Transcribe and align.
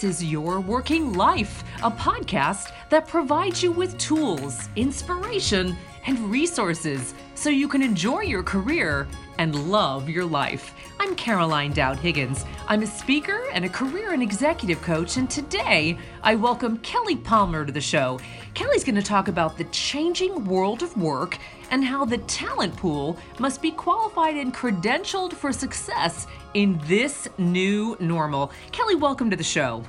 This 0.00 0.22
is 0.22 0.24
Your 0.24 0.60
Working 0.60 1.12
Life, 1.12 1.62
a 1.82 1.90
podcast 1.90 2.72
that 2.88 3.06
provides 3.06 3.62
you 3.62 3.70
with 3.70 3.98
tools, 3.98 4.70
inspiration, 4.74 5.76
and 6.06 6.18
resources 6.30 7.12
so 7.34 7.50
you 7.50 7.68
can 7.68 7.82
enjoy 7.82 8.20
your 8.20 8.42
career 8.42 9.06
and 9.36 9.70
love 9.70 10.08
your 10.08 10.24
life. 10.24 10.74
I'm 10.98 11.14
Caroline 11.16 11.72
Dowd 11.72 11.98
Higgins. 11.98 12.46
I'm 12.66 12.82
a 12.82 12.86
speaker 12.86 13.42
and 13.52 13.66
a 13.66 13.68
career 13.68 14.12
and 14.12 14.22
executive 14.22 14.80
coach, 14.80 15.18
and 15.18 15.28
today 15.28 15.98
I 16.22 16.34
welcome 16.34 16.78
Kelly 16.78 17.16
Palmer 17.16 17.66
to 17.66 17.72
the 17.72 17.80
show. 17.82 18.20
Kelly's 18.54 18.84
going 18.84 18.94
to 18.94 19.02
talk 19.02 19.28
about 19.28 19.58
the 19.58 19.64
changing 19.64 20.46
world 20.46 20.82
of 20.82 20.96
work 20.96 21.36
and 21.70 21.84
how 21.84 22.06
the 22.06 22.18
talent 22.18 22.74
pool 22.74 23.18
must 23.38 23.60
be 23.60 23.70
qualified 23.70 24.36
and 24.36 24.54
credentialed 24.54 25.34
for 25.34 25.52
success 25.52 26.26
in 26.54 26.80
this 26.84 27.28
new 27.38 27.96
normal. 28.00 28.52
Kelly, 28.72 28.94
welcome 28.94 29.30
to 29.30 29.36
the 29.36 29.44
show. 29.44 29.84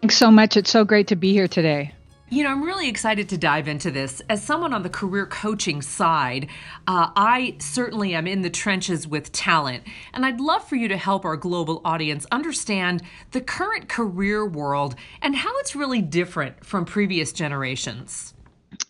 Thanks 0.00 0.16
so 0.16 0.30
much. 0.30 0.56
It's 0.56 0.70
so 0.70 0.84
great 0.84 1.08
to 1.08 1.16
be 1.16 1.32
here 1.32 1.48
today. 1.48 1.92
You 2.28 2.42
know, 2.42 2.50
I'm 2.50 2.62
really 2.64 2.88
excited 2.88 3.28
to 3.28 3.38
dive 3.38 3.68
into 3.68 3.92
this. 3.92 4.20
As 4.28 4.42
someone 4.42 4.72
on 4.72 4.82
the 4.82 4.88
career 4.88 5.26
coaching 5.26 5.80
side, 5.80 6.48
uh, 6.88 7.10
I 7.14 7.54
certainly 7.60 8.14
am 8.14 8.26
in 8.26 8.42
the 8.42 8.50
trenches 8.50 9.06
with 9.06 9.30
talent. 9.30 9.84
And 10.12 10.26
I'd 10.26 10.40
love 10.40 10.66
for 10.68 10.74
you 10.74 10.88
to 10.88 10.96
help 10.96 11.24
our 11.24 11.36
global 11.36 11.80
audience 11.84 12.26
understand 12.32 13.02
the 13.30 13.40
current 13.40 13.88
career 13.88 14.44
world 14.44 14.96
and 15.22 15.36
how 15.36 15.56
it's 15.58 15.76
really 15.76 16.02
different 16.02 16.64
from 16.64 16.84
previous 16.84 17.32
generations. 17.32 18.34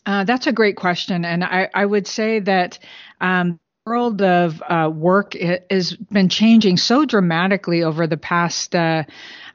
Uh, 0.06 0.24
that's 0.24 0.46
a 0.46 0.52
great 0.52 0.76
question. 0.76 1.24
And 1.26 1.44
I, 1.44 1.68
I 1.74 1.84
would 1.84 2.06
say 2.06 2.40
that 2.40 2.78
um, 3.20 3.60
world 3.86 4.20
of 4.20 4.60
uh, 4.68 4.90
work 4.92 5.34
has 5.70 5.94
been 5.94 6.28
changing 6.28 6.76
so 6.76 7.04
dramatically 7.04 7.84
over 7.84 8.08
the 8.08 8.16
past, 8.16 8.74
uh, 8.74 9.04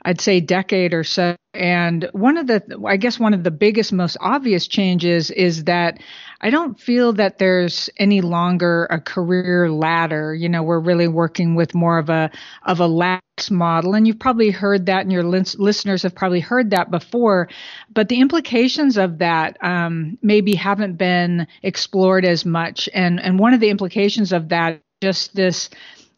I'd 0.04 0.22
say, 0.22 0.40
decade 0.40 0.94
or 0.94 1.04
so. 1.04 1.36
And 1.54 2.10
one 2.14 2.38
of 2.38 2.48
the, 2.48 2.64
I 2.88 2.98
guess, 2.98 3.20
one 3.20 3.34
of 3.34 3.44
the 3.44 3.52
biggest, 3.52 3.92
most 3.92 4.18
obvious 4.22 4.68
changes 4.68 5.30
is 5.30 5.66
that 5.66 6.00
I 6.40 6.50
don't 6.50 6.80
feel 6.80 7.14
that 7.14 7.38
there's 7.38 7.90
any 7.98 8.22
longer 8.22 8.88
a 8.90 9.00
career 9.00 9.70
ladder. 9.70 10.34
You 10.34 10.50
know, 10.50 10.64
we're 10.64 10.80
really 10.80 11.10
working 11.10 11.56
with 11.56 11.76
more 11.76 12.00
of 12.00 12.10
a 12.10 12.32
of 12.66 12.80
a 12.80 12.88
lattice 12.88 13.52
model, 13.52 13.94
and 13.94 14.08
you've 14.08 14.20
probably 14.20 14.50
heard 14.50 14.86
that, 14.86 15.02
and 15.02 15.12
your 15.12 15.24
listeners 15.24 16.04
have 16.04 16.16
probably 16.16 16.40
heard 16.40 16.72
that 16.72 16.90
before. 16.90 17.50
But 17.94 18.08
the 18.08 18.22
implications 18.22 18.98
of 18.98 19.20
that 19.20 19.58
um, 19.64 20.18
maybe 20.22 20.56
haven't 20.56 20.96
been 20.98 21.48
explored 21.64 22.24
as 22.26 22.46
much, 22.46 22.88
and 22.94 23.20
and 23.20 23.38
one 23.38 23.54
of 23.54 23.60
the 23.60 23.70
implications 23.70 24.32
of 24.32 24.50
that 24.50 24.80
just 25.02 25.36
this 25.36 25.70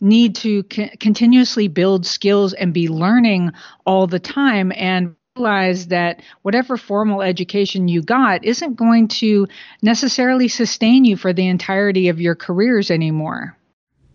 need 0.02 0.36
to 0.36 0.64
c- 0.72 0.90
continuously 1.00 1.68
build 1.68 2.06
skills 2.06 2.54
and 2.54 2.74
be 2.74 2.88
learning 2.88 3.52
all 3.86 4.08
the 4.08 4.20
time 4.20 4.72
and 4.76 5.16
realize 5.36 5.88
that 5.88 6.22
whatever 6.44 6.78
formal 6.78 7.22
education 7.22 7.88
you 7.88 8.02
got 8.02 8.44
isn't 8.46 8.76
going 8.76 9.08
to 9.08 9.48
necessarily 9.82 10.48
sustain 10.48 11.06
you 11.06 11.18
for 11.18 11.34
the 11.34 11.48
entirety 11.48 12.10
of 12.10 12.22
your 12.22 12.36
careers 12.36 12.92
anymore. 12.92 13.58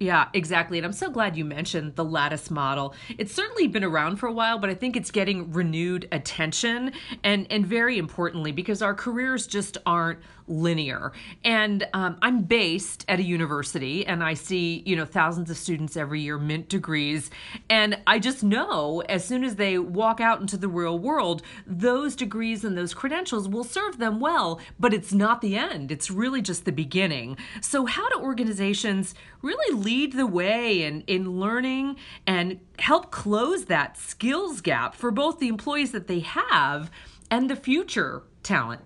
Yeah, 0.01 0.29
exactly. 0.33 0.79
And 0.79 0.87
I'm 0.87 0.93
so 0.93 1.11
glad 1.11 1.37
you 1.37 1.45
mentioned 1.45 1.97
the 1.97 2.05
lattice 2.05 2.51
model. 2.53 2.95
It's 3.17 3.35
certainly 3.35 3.67
been 3.67 3.83
around 3.83 4.17
for 4.19 4.29
a 4.29 4.33
while, 4.33 4.59
but 4.59 4.71
I 4.71 4.75
think 4.75 4.97
it's 4.97 5.11
getting 5.11 5.53
renewed 5.53 6.07
attention 6.13 6.93
and 7.25 7.47
and 7.51 7.67
very 7.67 7.99
importantly 7.99 8.53
because 8.53 8.81
our 8.81 8.95
careers 8.95 9.47
just 9.47 9.77
aren't 9.85 10.21
linear. 10.49 11.13
And 11.45 11.87
um, 11.93 12.17
I'm 12.23 12.43
based 12.43 13.05
at 13.09 13.19
a 13.19 13.23
university 13.23 14.07
and 14.07 14.23
I 14.23 14.35
see, 14.35 14.83
you 14.87 14.97
know, 14.97 15.05
thousands 15.05 15.51
of 15.51 15.57
students 15.57 15.97
every 15.97 16.21
year 16.21 16.39
mint 16.39 16.69
degrees. 16.69 17.31
And 17.69 17.99
I 18.07 18.19
just 18.19 18.43
know 18.43 19.03
as 19.09 19.25
soon 19.25 19.45
as 19.45 19.57
they 19.57 19.79
walk 19.79 20.21
out 20.21 20.41
into 20.41 20.57
the 20.57 20.69
real 20.69 20.99
world, 20.99 21.43
those 21.67 22.17
degrees 22.17 22.65
and 22.65 22.77
those 22.77 22.95
credentials 22.95 23.49
will 23.49 23.65
serve 23.65 23.99
them 23.99 24.21
well, 24.21 24.61
but 24.79 24.95
it's 24.95 25.13
not 25.13 25.41
the 25.41 25.57
end. 25.57 25.91
It's 25.91 26.11
really 26.11 26.43
just 26.43 26.65
the 26.65 26.73
beginning. 26.73 27.37
So 27.61 27.87
how 27.87 28.09
do 28.09 28.21
organizations 28.21 29.15
really 29.43 29.75
lead 29.75 30.13
the 30.13 30.27
way 30.27 30.83
in, 30.83 31.03
in 31.03 31.39
learning 31.39 31.97
and 32.27 32.61
help 32.79 33.11
close 33.11 33.67
that 33.67 33.97
skills 33.97 34.61
gap 34.61 34.95
for 34.95 35.11
both 35.11 35.39
the 35.39 35.49
employees 35.49 35.93
that 35.93 36.07
they 36.07 36.21
have 36.21 36.91
and 37.31 37.51
the 37.51 37.57
future 37.57 38.23
talent. 38.43 38.81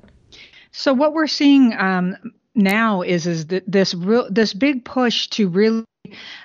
So 0.72 0.92
what 0.92 1.12
we're 1.12 1.26
seeing 1.26 1.74
um, 1.74 2.16
now 2.54 3.02
is 3.02 3.26
is 3.26 3.46
that 3.46 3.70
this 3.70 3.94
real 3.94 4.28
this 4.30 4.52
big 4.54 4.84
push 4.84 5.28
to 5.28 5.48
really 5.48 5.84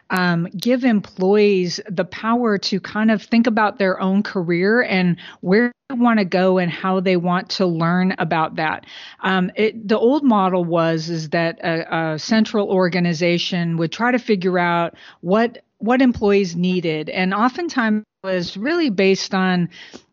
um, 0.09 0.47
give 0.57 0.84
employees 0.84 1.79
the 1.90 2.06
power 2.06 2.57
to 2.57 2.79
kind 2.79 3.12
of 3.12 3.22
think 3.22 3.47
about 3.47 3.78
their 3.78 4.00
own 4.00 4.23
career 4.23 4.81
and 4.81 5.18
where 5.41 5.72
they 5.90 5.95
want 5.95 6.19
to 6.19 6.25
go 6.25 6.57
and 6.57 6.72
how 6.72 7.00
they 7.00 7.18
want 7.18 7.50
to 7.50 7.66
learn 7.66 8.16
about 8.17 8.56
that. 8.56 8.85
Um, 9.22 9.51
it, 9.56 9.88
the 9.88 9.97
old 9.97 10.23
model 10.23 10.63
was 10.63 11.09
is 11.09 11.29
that 11.29 11.59
a, 11.59 12.13
a 12.13 12.19
central 12.19 12.69
organization 12.69 13.78
would 13.78 13.91
try 13.91 14.12
to 14.12 14.19
figure 14.19 14.59
out 14.59 14.96
what 15.22 15.63
what 15.79 16.01
employees 16.01 16.56
needed, 16.56 17.07
and 17.07 17.35
oftentimes 17.35 18.03
was 18.23 18.57
really 18.57 18.90
based 18.90 19.35
on 19.35 19.69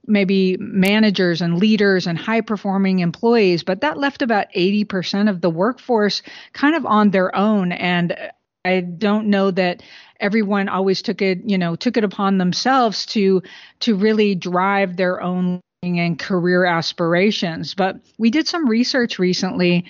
maybe 0.07 0.57
managers 0.59 1.41
and 1.41 1.59
leaders 1.59 2.07
and 2.07 2.19
high 2.19 2.43
performing 2.43 2.99
employees, 2.99 3.63
but 3.65 3.81
that 3.81 3.99
left 3.99 4.23
about 4.23 4.47
80% 4.55 5.31
of 5.31 5.41
the 5.41 5.51
workforce 5.51 6.23
kind 6.53 6.77
of 6.77 6.85
on 6.85 7.11
their 7.11 7.35
own. 7.35 7.73
And 7.73 8.15
I 8.65 8.81
don't 8.81 9.29
know 9.29 9.51
that 9.51 9.83
everyone 10.21 10.69
always 10.69 11.03
took 11.03 11.21
it, 11.21 11.41
you 11.45 11.59
know, 11.59 11.77
took 11.77 11.97
it 11.97 12.05
upon 12.05 12.39
themselves 12.39 13.07
to 13.07 13.43
to 13.81 13.95
really 13.95 14.35
drive 14.35 14.97
their 14.97 15.21
own 15.21 15.61
and 15.83 16.19
career 16.19 16.65
aspirations. 16.65 17.75
But 17.75 17.97
we 18.17 18.31
did 18.31 18.49
some 18.49 18.69
research 18.69 19.19
recently 19.19 19.85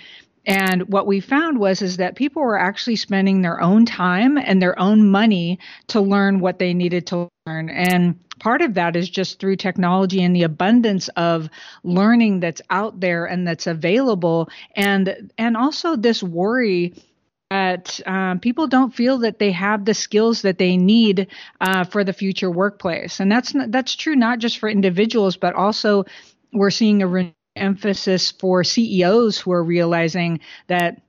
and 0.47 0.89
what 0.89 1.07
we 1.07 1.21
found 1.21 1.59
was 1.59 1.81
is 1.81 1.97
that 1.97 2.17
people 2.17 2.43
were 2.43 2.59
actually 2.59 2.97
spending 2.97 3.41
their 3.41 3.61
own 3.61 3.87
time 3.87 4.37
and 4.37 4.61
their 4.61 4.79
own 4.79 5.11
money 5.11 5.59
to 5.89 6.01
learn 6.01 6.41
what 6.41 6.59
they 6.59 6.75
needed 6.75 7.07
to 7.09 7.29
learn. 7.47 7.71
And 7.71 8.19
part 8.41 8.61
of 8.61 8.75
that 8.75 8.97
is 8.97 9.09
just 9.09 9.41
through 9.41 9.57
technology 9.57 10.23
and 10.23 10.37
the 10.37 10.43
abundance 10.43 11.09
of 11.17 11.49
learning 11.83 12.41
that's 12.41 12.61
out 12.69 13.01
there 13.01 13.25
and 13.25 13.47
that's 13.47 13.67
available 13.67 14.51
and 14.75 15.31
and 15.39 15.57
also 15.57 15.97
this 15.97 16.23
worry 16.23 16.95
that 17.51 18.01
um, 18.07 18.41
people 18.41 18.67
don't 18.67 18.95
feel 18.95 19.19
that 19.19 19.39
they 19.39 19.53
have 19.53 19.85
the 19.85 19.95
skills 19.95 20.43
that 20.43 20.59
they 20.59 20.77
need 20.77 21.29
uh, 21.61 21.85
for 21.85 22.05
the 22.05 22.13
future 22.13 22.51
workplace, 22.51 23.21
and 23.21 23.31
that's 23.31 23.55
not, 23.55 23.71
that's 23.71 23.95
true 23.95 24.17
not 24.17 24.39
just 24.39 24.59
for 24.59 24.69
individuals, 24.69 25.37
but 25.37 25.55
also 25.55 26.05
we're 26.53 26.71
seeing 26.71 27.03
a 27.03 27.07
re- 27.07 27.35
emphasis 27.57 28.33
for 28.33 28.65
CEOs 28.65 29.39
who 29.39 29.53
are 29.53 29.63
realizing 29.63 30.41
that 30.67 31.01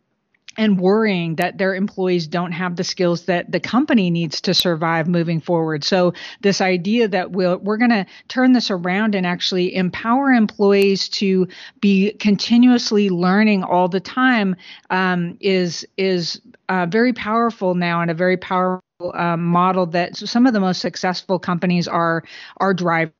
and 0.58 0.80
worrying 0.80 1.36
that 1.36 1.58
their 1.58 1.76
employees 1.76 2.28
don't 2.28 2.52
have 2.52 2.76
the 2.76 2.84
skills 2.84 3.26
that 3.26 3.52
the 3.52 3.60
company 3.60 4.10
needs 4.10 4.42
to 4.42 4.54
survive 4.54 5.08
moving 5.08 5.40
forward. 5.40 5.84
So 5.84 6.14
this 6.42 6.62
idea 6.62 7.08
that 7.08 7.32
we'll, 7.32 7.58
we're 7.58 7.78
going 7.78 7.92
to 7.92 8.06
turn 8.28 8.54
this 8.54 8.72
around 8.72 9.16
and 9.16 9.26
actually 9.26 9.76
empower 9.76 10.32
employees 10.32 11.10
to 11.10 11.48
be 11.82 12.12
continuously 12.14 13.10
learning 13.10 13.64
all 13.64 13.88
the 13.88 14.00
time 14.00 14.56
um, 14.90 15.38
is 15.40 15.86
is 15.98 16.42
uh, 16.70 16.86
very 16.86 17.14
powerful 17.14 17.76
now 17.76 18.02
and 18.02 18.10
a 18.10 18.16
very 18.16 18.38
powerful 18.38 18.82
uh, 19.14 19.38
model 19.38 19.86
that 19.88 20.16
some 20.16 20.46
of 20.46 20.54
the 20.54 20.60
most 20.60 20.82
successful 20.82 21.38
companies 21.40 21.88
are 21.88 22.24
are 22.58 22.74
driving. 22.74 23.14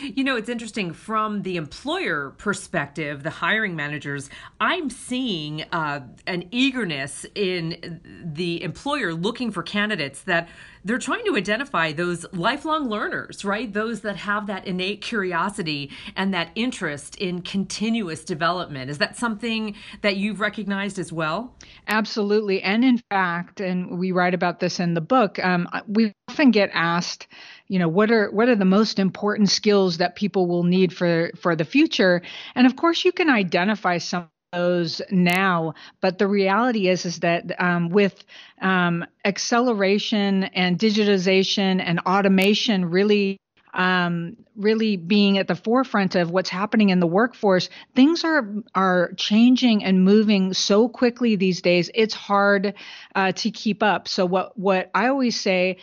You 0.00 0.24
know, 0.24 0.36
it's 0.36 0.48
interesting 0.48 0.92
from 0.92 1.42
the 1.42 1.56
employer 1.56 2.30
perspective, 2.38 3.22
the 3.22 3.30
hiring 3.30 3.76
managers, 3.76 4.30
I'm 4.60 4.88
seeing 4.90 5.62
uh, 5.72 6.00
an 6.26 6.44
eagerness 6.50 7.26
in 7.34 8.00
the 8.24 8.62
employer 8.62 9.12
looking 9.12 9.50
for 9.50 9.62
candidates 9.62 10.22
that 10.22 10.48
they're 10.84 10.98
trying 10.98 11.24
to 11.24 11.36
identify 11.36 11.92
those 11.92 12.26
lifelong 12.32 12.88
learners, 12.88 13.44
right? 13.44 13.72
Those 13.72 14.00
that 14.02 14.16
have 14.16 14.46
that 14.48 14.66
innate 14.66 15.00
curiosity 15.00 15.90
and 16.16 16.34
that 16.34 16.50
interest 16.54 17.16
in 17.16 17.40
continuous 17.42 18.24
development. 18.24 18.90
Is 18.90 18.98
that 18.98 19.16
something 19.16 19.74
that 20.02 20.16
you've 20.16 20.40
recognized 20.40 20.98
as 20.98 21.12
well? 21.12 21.54
Absolutely. 21.88 22.62
And 22.62 22.84
in 22.84 23.02
fact, 23.10 23.60
and 23.60 23.98
we 23.98 24.12
write 24.12 24.34
about 24.34 24.60
this 24.60 24.78
in 24.78 24.94
the 24.94 25.00
book, 25.00 25.42
um, 25.42 25.68
we 25.86 26.12
often 26.28 26.50
get 26.50 26.70
asked, 26.74 27.28
you 27.68 27.78
know 27.78 27.88
what 27.88 28.10
are 28.10 28.30
what 28.30 28.48
are 28.48 28.56
the 28.56 28.64
most 28.64 28.98
important 28.98 29.48
skills 29.48 29.98
that 29.98 30.16
people 30.16 30.46
will 30.46 30.64
need 30.64 30.92
for 30.92 31.30
for 31.40 31.56
the 31.56 31.64
future 31.64 32.22
and 32.54 32.66
of 32.66 32.76
course 32.76 33.04
you 33.04 33.12
can 33.12 33.30
identify 33.30 33.98
some 33.98 34.22
of 34.22 34.28
those 34.52 35.02
now 35.10 35.74
but 36.00 36.18
the 36.18 36.26
reality 36.26 36.88
is 36.88 37.04
is 37.04 37.20
that 37.20 37.60
um, 37.60 37.88
with 37.88 38.24
um, 38.60 39.04
acceleration 39.24 40.44
and 40.44 40.78
digitization 40.78 41.82
and 41.84 42.00
automation 42.00 42.84
really 42.86 43.38
um, 43.74 44.36
really 44.56 44.96
being 44.96 45.36
at 45.38 45.48
the 45.48 45.56
forefront 45.56 46.14
of 46.14 46.30
what's 46.30 46.48
happening 46.48 46.90
in 46.90 47.00
the 47.00 47.06
workforce, 47.06 47.68
things 47.94 48.24
are 48.24 48.48
are 48.74 49.12
changing 49.16 49.84
and 49.84 50.04
moving 50.04 50.54
so 50.54 50.88
quickly 50.88 51.36
these 51.36 51.60
days. 51.60 51.90
It's 51.94 52.14
hard 52.14 52.74
uh, 53.16 53.32
to 53.32 53.50
keep 53.50 53.82
up. 53.82 54.06
So 54.08 54.24
what 54.26 54.56
what 54.56 54.90
I 54.94 55.08
always 55.08 55.38
say 55.38 55.78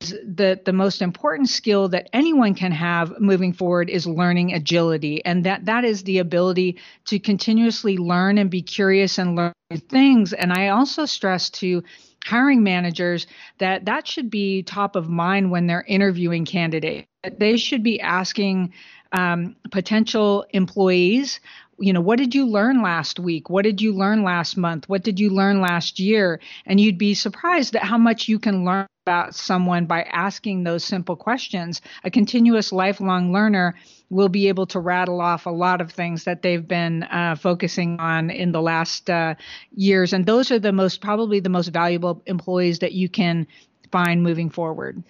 the 0.00 0.60
the 0.64 0.72
most 0.72 1.02
important 1.02 1.48
skill 1.48 1.88
that 1.88 2.08
anyone 2.12 2.54
can 2.54 2.72
have 2.72 3.20
moving 3.20 3.52
forward 3.52 3.90
is 3.90 4.06
learning 4.06 4.54
agility. 4.54 5.24
And 5.24 5.44
that 5.44 5.66
that 5.66 5.84
is 5.84 6.02
the 6.04 6.18
ability 6.18 6.78
to 7.06 7.18
continuously 7.18 7.98
learn 7.98 8.38
and 8.38 8.50
be 8.50 8.62
curious 8.62 9.18
and 9.18 9.36
learn 9.36 9.52
things. 9.88 10.32
And 10.32 10.52
i 10.52 10.68
also 10.68 11.04
stress 11.04 11.50
to 11.50 11.82
hiring 12.24 12.62
managers 12.62 13.26
that 13.58 13.84
that 13.84 14.06
should 14.06 14.30
be 14.30 14.62
top 14.62 14.96
of 14.96 15.08
mind 15.08 15.50
when 15.50 15.66
they're 15.66 15.84
interviewing 15.86 16.44
candidates. 16.44 17.06
They 17.38 17.56
should 17.56 17.82
be 17.82 18.00
asking 18.00 18.72
um, 19.12 19.56
potential 19.70 20.46
employees 20.50 21.40
you 21.80 21.92
know, 21.94 22.00
what 22.00 22.18
did 22.18 22.34
you 22.34 22.46
learn 22.46 22.82
last 22.82 23.18
week? 23.18 23.48
What 23.48 23.62
did 23.62 23.80
you 23.80 23.92
learn 23.92 24.22
last 24.22 24.56
month? 24.56 24.88
What 24.88 25.02
did 25.02 25.18
you 25.18 25.30
learn 25.30 25.60
last 25.60 25.98
year? 25.98 26.38
And 26.66 26.78
you'd 26.78 26.98
be 26.98 27.14
surprised 27.14 27.74
at 27.74 27.82
how 27.82 27.96
much 27.96 28.28
you 28.28 28.38
can 28.38 28.64
learn 28.64 28.86
about 29.06 29.34
someone 29.34 29.86
by 29.86 30.02
asking 30.02 30.62
those 30.62 30.84
simple 30.84 31.16
questions. 31.16 31.80
A 32.04 32.10
continuous 32.10 32.70
lifelong 32.70 33.32
learner 33.32 33.74
will 34.10 34.28
be 34.28 34.48
able 34.48 34.66
to 34.66 34.78
rattle 34.78 35.22
off 35.22 35.46
a 35.46 35.50
lot 35.50 35.80
of 35.80 35.90
things 35.90 36.24
that 36.24 36.42
they've 36.42 36.68
been 36.68 37.04
uh, 37.04 37.34
focusing 37.34 37.98
on 37.98 38.28
in 38.28 38.52
the 38.52 38.60
last 38.60 39.08
uh, 39.08 39.34
years. 39.74 40.12
And 40.12 40.26
those 40.26 40.50
are 40.50 40.58
the 40.58 40.72
most, 40.72 41.00
probably 41.00 41.40
the 41.40 41.48
most 41.48 41.68
valuable 41.68 42.22
employees 42.26 42.80
that 42.80 42.92
you 42.92 43.08
can 43.08 43.46
find 43.90 44.22
moving 44.22 44.50
forward. 44.50 45.02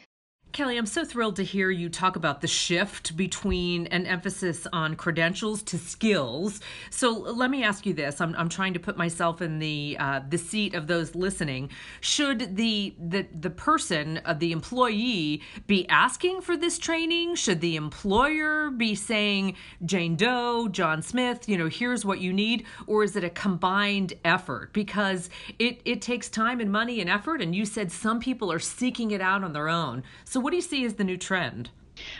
Kelly, 0.53 0.77
I'm 0.77 0.87
so 0.87 1.05
thrilled 1.05 1.37
to 1.37 1.45
hear 1.45 1.71
you 1.71 1.89
talk 1.89 2.17
about 2.17 2.41
the 2.41 2.49
shift 2.49 3.17
between 3.17 3.87
an 3.89 4.05
emphasis 4.05 4.67
on 4.73 4.97
credentials 4.97 5.63
to 5.65 5.79
skills. 5.79 6.61
So 6.91 7.13
let 7.13 7.51
me 7.51 7.63
ask 7.63 7.87
you 7.87 7.95
this: 7.95 8.21
I'm, 8.21 8.35
I'm 8.35 8.49
trying 8.49 8.75
to 8.75 8.81
put 8.81 8.97
myself 8.97 9.41
in 9.43 9.61
the 9.61 9.97
uh, 10.01 10.23
the 10.29 10.39
seat 10.39 10.75
of 10.75 10.89
those 10.89 11.15
listening. 11.15 11.71
Should 12.01 12.57
the 12.57 12.97
the 12.99 13.29
the 13.33 13.51
person, 13.51 14.21
uh, 14.25 14.35
the 14.35 14.51
employee, 14.51 15.43
be 15.69 15.89
asking 15.89 16.41
for 16.41 16.57
this 16.57 16.79
training? 16.79 17.37
Should 17.37 17.61
the 17.61 17.77
employer 17.77 18.71
be 18.71 18.97
saying, 18.97 19.55
Jane 19.85 20.17
Doe, 20.17 20.67
John 20.69 21.01
Smith, 21.01 21.49
you 21.49 21.59
know, 21.59 21.69
here's 21.69 22.05
what 22.05 22.21
you 22.21 22.33
need, 22.33 22.65
or 22.89 23.05
is 23.05 23.15
it 23.15 23.23
a 23.23 23.31
combined 23.31 24.15
effort? 24.25 24.73
Because 24.73 25.31
it 25.61 25.81
it 25.85 26.03
takes 26.03 26.29
time 26.29 26.59
and 26.59 26.73
money 26.73 27.01
and 27.01 27.09
effort, 27.09 27.41
and 27.41 27.55
you 27.55 27.65
said 27.65 27.93
some 27.93 28.19
people 28.19 28.51
are 28.51 28.59
seeking 28.59 29.13
it 29.13 29.21
out 29.21 29.45
on 29.45 29.53
their 29.53 29.69
own. 29.69 30.03
So 30.25 30.40
what 30.41 30.51
do 30.51 30.57
you 30.57 30.63
see 30.63 30.85
as 30.85 30.95
the 30.95 31.05
new 31.05 31.17
trend? 31.17 31.71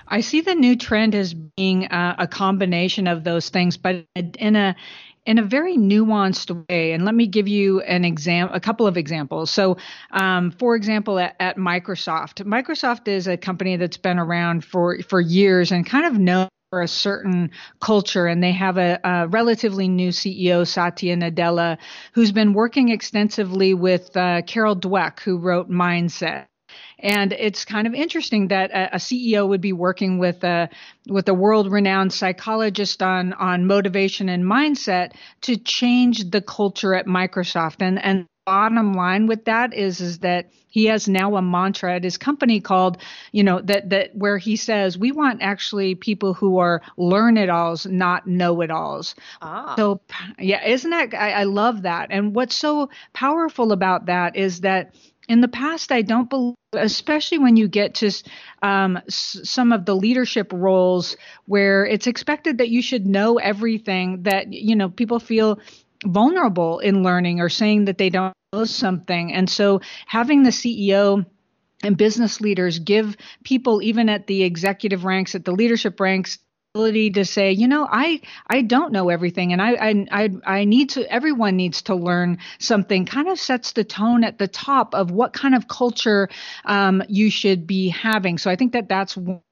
I 0.09 0.21
see 0.21 0.41
the 0.41 0.55
new 0.55 0.77
trend 0.77 1.15
as 1.15 1.35
being 1.35 1.87
uh, 1.87 2.17
a 2.19 2.27
combination 2.27 3.07
of 3.07 3.25
those 3.25 3.49
things, 3.49 3.77
but 3.77 4.05
in 4.15 4.57
a 4.57 4.77
in 5.27 5.39
a 5.39 5.43
very 5.43 5.77
nuanced 5.77 6.67
way. 6.69 6.93
And 6.93 7.05
let 7.05 7.15
me 7.15 7.27
give 7.27 7.47
you 7.47 7.81
an 7.83 8.05
exam, 8.05 8.49
a 8.53 8.61
couple 8.61 8.87
of 8.87 8.97
examples. 8.97 9.51
So, 9.51 9.77
um, 10.13 10.51
for 10.51 10.75
example, 10.75 11.19
at, 11.19 11.37
at, 11.39 11.57
Microsoft, 11.57 12.43
Microsoft 12.45 13.07
is 13.07 13.29
a 13.29 13.37
company 13.37 13.77
that's 13.77 13.99
been 13.99 14.19
around 14.19 14.65
for 14.65 14.99
for 15.03 15.21
years 15.21 15.73
and 15.73 15.87
kind 15.87 16.07
of 16.07 16.19
known 16.19 16.49
for 16.71 16.83
a 16.83 16.89
certain 16.89 17.51
culture, 17.81 18.27
and 18.27 18.43
they 18.43 18.53
have 18.53 18.79
a, 18.79 18.99
a, 19.03 19.29
relatively 19.29 19.89
new 19.89 20.11
CEO, 20.11 20.67
Satya 20.67 21.17
Nadella, 21.17 21.79
who's 22.13 22.31
been 22.33 22.53
working 22.53 22.91
extensively 22.91 23.75
with 23.75 24.17
uh, 24.17 24.43
Carol 24.43 24.77
Dweck, 24.77 25.21
who 25.21 25.37
wrote 25.37 25.69
Mindset. 25.69 26.47
And 27.03 27.33
it's 27.33 27.65
kind 27.65 27.87
of 27.87 27.95
interesting 27.95 28.49
that 28.49 28.71
a, 28.71 28.97
a 28.97 28.99
CEO 28.99 29.49
would 29.49 29.61
be 29.61 29.73
working 29.73 30.19
with 30.19 30.45
a 30.45 30.69
with 31.09 31.29
a 31.29 31.35
world-renowned 31.35 32.13
psychologist 32.13 33.03
on 33.03 33.33
on 33.35 33.67
motivation 33.67 34.29
and 34.29 34.45
mindset 34.45 35.13
to 35.43 35.57
change 35.57 36.31
the 36.31 36.41
culture 36.41 36.95
at 36.95 37.07
Microsoft. 37.07 37.77
And 37.81 38.03
and 38.05 38.27
bottom 38.47 38.95
line 38.95 39.27
with 39.27 39.45
that 39.45 39.73
is 39.75 40.01
is 40.01 40.19
that 40.21 40.51
he 40.67 40.87
has 40.87 41.09
now 41.09 41.37
a 41.37 41.43
mantra 41.43 41.95
at 41.95 42.03
his 42.03 42.17
company 42.17 42.61
called 42.61 42.97
you 43.33 43.45
know 43.45 43.61
that 43.61 43.91
that 43.91 44.11
where 44.17 44.39
he 44.39 44.57
says 44.57 44.99
we 44.99 45.13
want 45.13 45.43
actually 45.43 45.95
people 45.95 46.35
who 46.35 46.59
are 46.59 46.83
learn 46.97 47.37
it 47.37 47.49
alls 47.49 47.87
not 47.87 48.27
know 48.27 48.61
it 48.61 48.71
alls 48.71 49.15
ah. 49.43 49.75
so 49.77 50.01
yeah 50.39 50.67
isn't 50.67 50.91
that 50.91 51.15
I, 51.15 51.33
I 51.33 51.45
love 51.45 51.83
that 51.83 52.09
and 52.11 52.35
what's 52.35 52.57
so 52.57 52.89
powerful 53.13 53.73
about 53.73 54.07
that 54.07 54.37
is 54.37 54.63
that 54.63 54.95
in 55.31 55.41
the 55.41 55.49
past, 55.49 55.93
I 55.93 56.03
don't 56.03 56.29
believe, 56.29 56.57
especially 56.73 57.39
when 57.39 57.57
you 57.57 57.69
get 57.69 57.95
to 57.97 58.11
um, 58.63 58.97
s- 59.07 59.39
some 59.45 59.73
of 59.73 59.85
the 59.85 59.95
leadership 59.95 60.53
roles 60.53 61.17
where 61.47 61.87
it's 61.87 62.09
expected 62.09 62.59
that 62.59 62.69
you 62.69 62.83
should 62.83 63.07
know 63.07 63.39
everything, 63.39 64.25
that, 64.25 64.53
you 64.53 64.75
know, 64.75 64.89
people 64.89 65.21
feel 65.21 65.61
vulnerable 66.05 66.81
in 66.81 67.05
learning 67.05 67.41
or 67.41 67.49
saying 67.49 67.85
that 67.85 67.97
they 67.97 68.11
don't 68.11 68.35
know 68.53 68.65
something. 68.65 69.33
And 69.33 69.49
so 69.49 69.83
having 70.05 70.43
the 70.43 70.51
CEO 70.51 71.25
and 71.85 71.97
business 71.97 72.41
leaders 72.41 72.81
give 72.81 73.17
people, 73.45 73.83
even 73.83 74.09
at 74.09 74.27
the 74.27 74.43
executive 74.43 75.05
ranks, 75.05 75.37
at 75.37 75.45
the 75.45 75.53
leadership 75.53 76.01
ranks, 76.01 76.41
ability 76.75 77.11
to 77.11 77.25
say, 77.25 77.53
you 77.53 77.67
know, 77.67 77.87
I 77.91 78.21
I 78.47 78.63
don't 78.63 78.93
know 78.93 79.09
everything, 79.09 79.53
and 79.53 79.61
I 79.61 79.73
I 79.73 80.07
I, 80.13 80.31
I 80.61 80.65
need 80.65 80.91
to. 80.91 81.11
Everyone 81.13 81.57
needs 81.57 81.83
to 81.83 81.95
learn 81.97 82.39
something. 82.59 83.07
Kind 83.07 83.29
of 83.29 83.39
sets 83.41 83.73
the 83.73 83.85
tone 83.85 84.23
at 84.25 84.39
the 84.39 84.47
top 84.49 84.95
of 84.95 85.11
what 85.11 85.33
kind 85.33 85.55
of 85.55 85.67
culture 85.69 86.29
um, 86.65 87.03
you 87.09 87.31
should 87.31 87.67
be 87.67 87.89
having. 87.89 88.39
So 88.39 88.51
I 88.51 88.57
think 88.57 88.73
that 88.73 88.89
that's 88.89 89.17
one, 89.17 89.43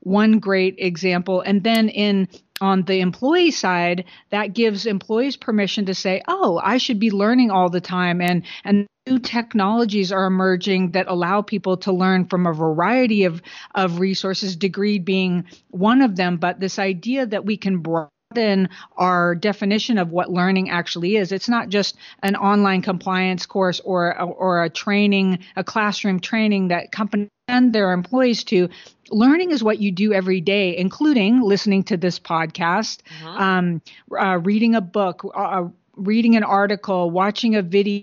one 0.00 0.38
great 0.38 0.76
example. 0.78 1.42
And 1.42 1.62
then 1.62 1.88
in 1.90 2.28
on 2.60 2.82
the 2.82 3.00
employee 3.00 3.50
side, 3.50 4.04
that 4.30 4.54
gives 4.54 4.86
employees 4.86 5.36
permission 5.36 5.86
to 5.86 5.94
say, 5.94 6.22
"Oh, 6.28 6.60
I 6.62 6.78
should 6.78 6.98
be 6.98 7.10
learning 7.10 7.50
all 7.50 7.68
the 7.68 7.80
time," 7.80 8.20
and 8.20 8.42
and 8.64 8.86
new 9.06 9.18
technologies 9.18 10.10
are 10.12 10.26
emerging 10.26 10.90
that 10.92 11.06
allow 11.08 11.40
people 11.40 11.76
to 11.76 11.92
learn 11.92 12.24
from 12.26 12.46
a 12.46 12.52
variety 12.52 13.24
of, 13.24 13.40
of 13.74 14.00
resources, 14.00 14.56
Degreed 14.56 15.04
being 15.04 15.44
one 15.70 16.02
of 16.02 16.16
them. 16.16 16.38
But 16.38 16.58
this 16.60 16.78
idea 16.78 17.26
that 17.26 17.44
we 17.44 17.56
can 17.56 17.78
broaden 17.78 18.68
our 18.96 19.34
definition 19.36 19.98
of 19.98 20.10
what 20.10 20.32
learning 20.32 20.70
actually 20.70 21.16
is. 21.16 21.30
It's 21.32 21.48
not 21.48 21.68
just 21.68 21.96
an 22.22 22.34
online 22.36 22.82
compliance 22.82 23.46
course 23.46 23.80
or 23.80 24.20
or 24.20 24.64
a 24.64 24.70
training, 24.70 25.38
a 25.54 25.62
classroom 25.62 26.20
training 26.20 26.68
that 26.68 26.90
companies 26.90 27.28
send 27.48 27.72
their 27.72 27.92
employees 27.92 28.42
to. 28.44 28.68
Learning 29.10 29.50
is 29.50 29.62
what 29.62 29.78
you 29.78 29.92
do 29.92 30.12
every 30.12 30.40
day, 30.40 30.76
including 30.76 31.40
listening 31.40 31.84
to 31.84 31.96
this 31.96 32.18
podcast, 32.18 33.00
uh-huh. 33.22 33.28
um, 33.28 33.82
uh, 34.18 34.38
reading 34.38 34.74
a 34.74 34.80
book, 34.80 35.24
uh, 35.34 35.64
reading 35.96 36.36
an 36.36 36.44
article, 36.44 37.10
watching 37.10 37.54
a 37.54 37.62
video 37.62 38.02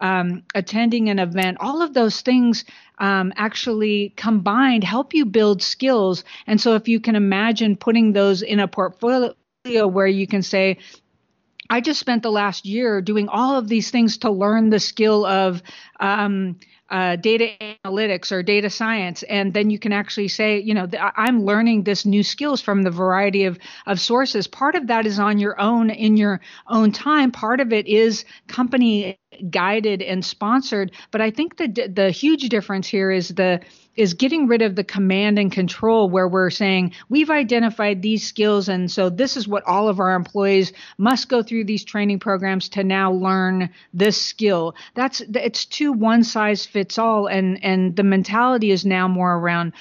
um, 0.00 0.42
attending 0.54 1.08
an 1.08 1.18
event, 1.18 1.58
all 1.60 1.82
of 1.82 1.94
those 1.94 2.20
things 2.20 2.64
um, 2.98 3.32
actually 3.36 4.12
combined 4.16 4.84
help 4.84 5.14
you 5.14 5.24
build 5.24 5.62
skills. 5.62 6.24
And 6.46 6.60
so 6.60 6.74
if 6.74 6.88
you 6.88 7.00
can 7.00 7.16
imagine 7.16 7.76
putting 7.76 8.12
those 8.12 8.42
in 8.42 8.60
a 8.60 8.68
portfolio 8.68 9.34
where 9.64 10.06
you 10.06 10.26
can 10.26 10.42
say, 10.42 10.78
I 11.70 11.80
just 11.80 12.00
spent 12.00 12.22
the 12.22 12.30
last 12.30 12.66
year 12.66 13.00
doing 13.00 13.28
all 13.28 13.56
of 13.56 13.68
these 13.68 13.90
things 13.90 14.18
to 14.18 14.30
learn 14.30 14.70
the 14.70 14.80
skill 14.80 15.24
of 15.26 15.62
um, 16.00 16.58
uh, 16.88 17.16
data 17.16 17.48
analytics 17.84 18.30
or 18.30 18.42
data 18.42 18.70
science, 18.70 19.22
and 19.24 19.52
then 19.52 19.70
you 19.70 19.78
can 19.78 19.92
actually 19.92 20.28
say, 20.28 20.60
you 20.60 20.72
know, 20.74 20.88
I'm 21.16 21.42
learning 21.42 21.82
this 21.82 22.06
new 22.06 22.22
skills 22.22 22.60
from 22.60 22.82
the 22.82 22.90
variety 22.90 23.44
of 23.44 23.58
of 23.86 23.98
sources. 24.00 24.46
Part 24.46 24.76
of 24.76 24.86
that 24.86 25.06
is 25.06 25.18
on 25.18 25.38
your 25.38 25.60
own 25.60 25.90
in 25.90 26.16
your 26.16 26.40
own 26.68 26.92
time. 26.92 27.32
Part 27.32 27.60
of 27.60 27.72
it 27.72 27.86
is 27.86 28.24
company 28.46 29.18
guided 29.50 30.00
and 30.00 30.24
sponsored. 30.24 30.92
But 31.10 31.20
I 31.20 31.30
think 31.30 31.56
the 31.56 31.90
the 31.92 32.10
huge 32.10 32.48
difference 32.48 32.86
here 32.86 33.10
is 33.10 33.28
the 33.28 33.60
is 33.96 34.14
getting 34.14 34.46
rid 34.46 34.62
of 34.62 34.76
the 34.76 34.84
command 34.84 35.38
and 35.38 35.50
control 35.50 36.08
where 36.08 36.28
we're 36.28 36.50
saying 36.50 36.92
we've 37.08 37.30
identified 37.30 38.02
these 38.02 38.26
skills 38.26 38.68
and 38.68 38.90
so 38.90 39.08
this 39.08 39.36
is 39.36 39.48
what 39.48 39.64
all 39.64 39.88
of 39.88 40.00
our 40.00 40.14
employees 40.14 40.72
must 40.98 41.28
go 41.28 41.42
through 41.42 41.64
these 41.64 41.84
training 41.84 42.18
programs 42.18 42.68
to 42.68 42.84
now 42.84 43.12
learn 43.12 43.70
this 43.92 44.20
skill. 44.20 44.74
That's 44.94 45.20
it's 45.20 45.64
too 45.64 45.92
one 45.92 46.24
size 46.24 46.66
fits 46.66 46.98
all 46.98 47.26
and 47.26 47.62
and 47.64 47.96
the 47.96 48.02
mentality 48.02 48.70
is 48.70 48.84
now 48.84 49.08
more 49.08 49.34
around 49.34 49.72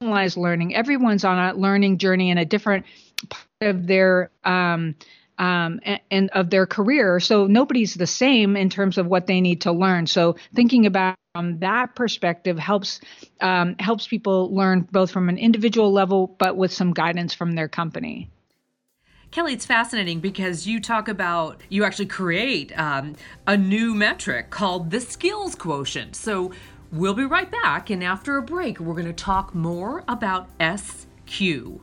personalized 0.00 0.36
learning. 0.36 0.74
Everyone's 0.74 1.24
on 1.24 1.38
a 1.38 1.54
learning 1.54 1.98
journey 1.98 2.30
in 2.30 2.38
a 2.38 2.44
different 2.44 2.84
part 3.28 3.46
of 3.60 3.86
their 3.86 4.30
um, 4.44 4.94
um, 5.38 5.80
and, 5.82 6.00
and, 6.10 6.30
of 6.30 6.50
their 6.50 6.66
career. 6.66 7.20
So 7.20 7.46
nobody's 7.46 7.94
the 7.94 8.06
same 8.06 8.56
in 8.56 8.70
terms 8.70 8.98
of 8.98 9.06
what 9.06 9.26
they 9.26 9.40
need 9.40 9.62
to 9.62 9.72
learn. 9.72 10.06
So 10.06 10.36
thinking 10.54 10.86
about 10.86 11.16
from 11.34 11.58
that 11.58 11.96
perspective 11.96 12.58
helps 12.58 13.00
um, 13.40 13.74
helps 13.80 14.06
people 14.06 14.54
learn 14.54 14.86
both 14.92 15.10
from 15.10 15.28
an 15.28 15.36
individual 15.36 15.92
level, 15.92 16.28
but 16.38 16.56
with 16.56 16.72
some 16.72 16.92
guidance 16.92 17.34
from 17.34 17.52
their 17.52 17.68
company. 17.68 18.30
Kelly, 19.32 19.52
it's 19.52 19.66
fascinating 19.66 20.20
because 20.20 20.64
you 20.64 20.78
talk 20.78 21.08
about, 21.08 21.60
you 21.68 21.82
actually 21.82 22.06
create 22.06 22.76
um, 22.78 23.16
a 23.48 23.56
new 23.56 23.92
metric 23.92 24.50
called 24.50 24.92
the 24.92 25.00
skills 25.00 25.56
quotient. 25.56 26.14
So 26.14 26.52
we'll 26.92 27.14
be 27.14 27.24
right 27.24 27.50
back. 27.50 27.90
And 27.90 28.04
after 28.04 28.36
a 28.36 28.42
break, 28.42 28.78
we're 28.78 28.94
going 28.94 29.06
to 29.06 29.12
talk 29.12 29.52
more 29.52 30.04
about 30.06 30.48
SQ. 30.60 31.80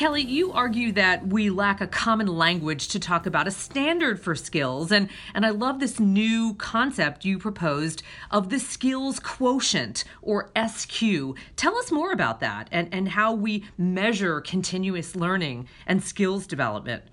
Kelly, 0.00 0.22
you 0.22 0.50
argue 0.52 0.92
that 0.92 1.26
we 1.26 1.50
lack 1.50 1.82
a 1.82 1.86
common 1.86 2.26
language 2.26 2.88
to 2.88 2.98
talk 2.98 3.26
about 3.26 3.46
a 3.46 3.50
standard 3.50 4.18
for 4.18 4.34
skills, 4.34 4.90
and, 4.90 5.10
and 5.34 5.44
I 5.44 5.50
love 5.50 5.78
this 5.78 6.00
new 6.00 6.54
concept 6.54 7.26
you 7.26 7.38
proposed 7.38 8.02
of 8.30 8.48
the 8.48 8.58
skills 8.58 9.20
quotient 9.20 10.04
or 10.22 10.52
SQ. 10.56 11.02
Tell 11.56 11.76
us 11.76 11.92
more 11.92 12.12
about 12.12 12.40
that 12.40 12.70
and, 12.72 12.88
and 12.92 13.10
how 13.10 13.34
we 13.34 13.66
measure 13.76 14.40
continuous 14.40 15.14
learning 15.14 15.68
and 15.86 16.02
skills 16.02 16.46
development. 16.46 17.04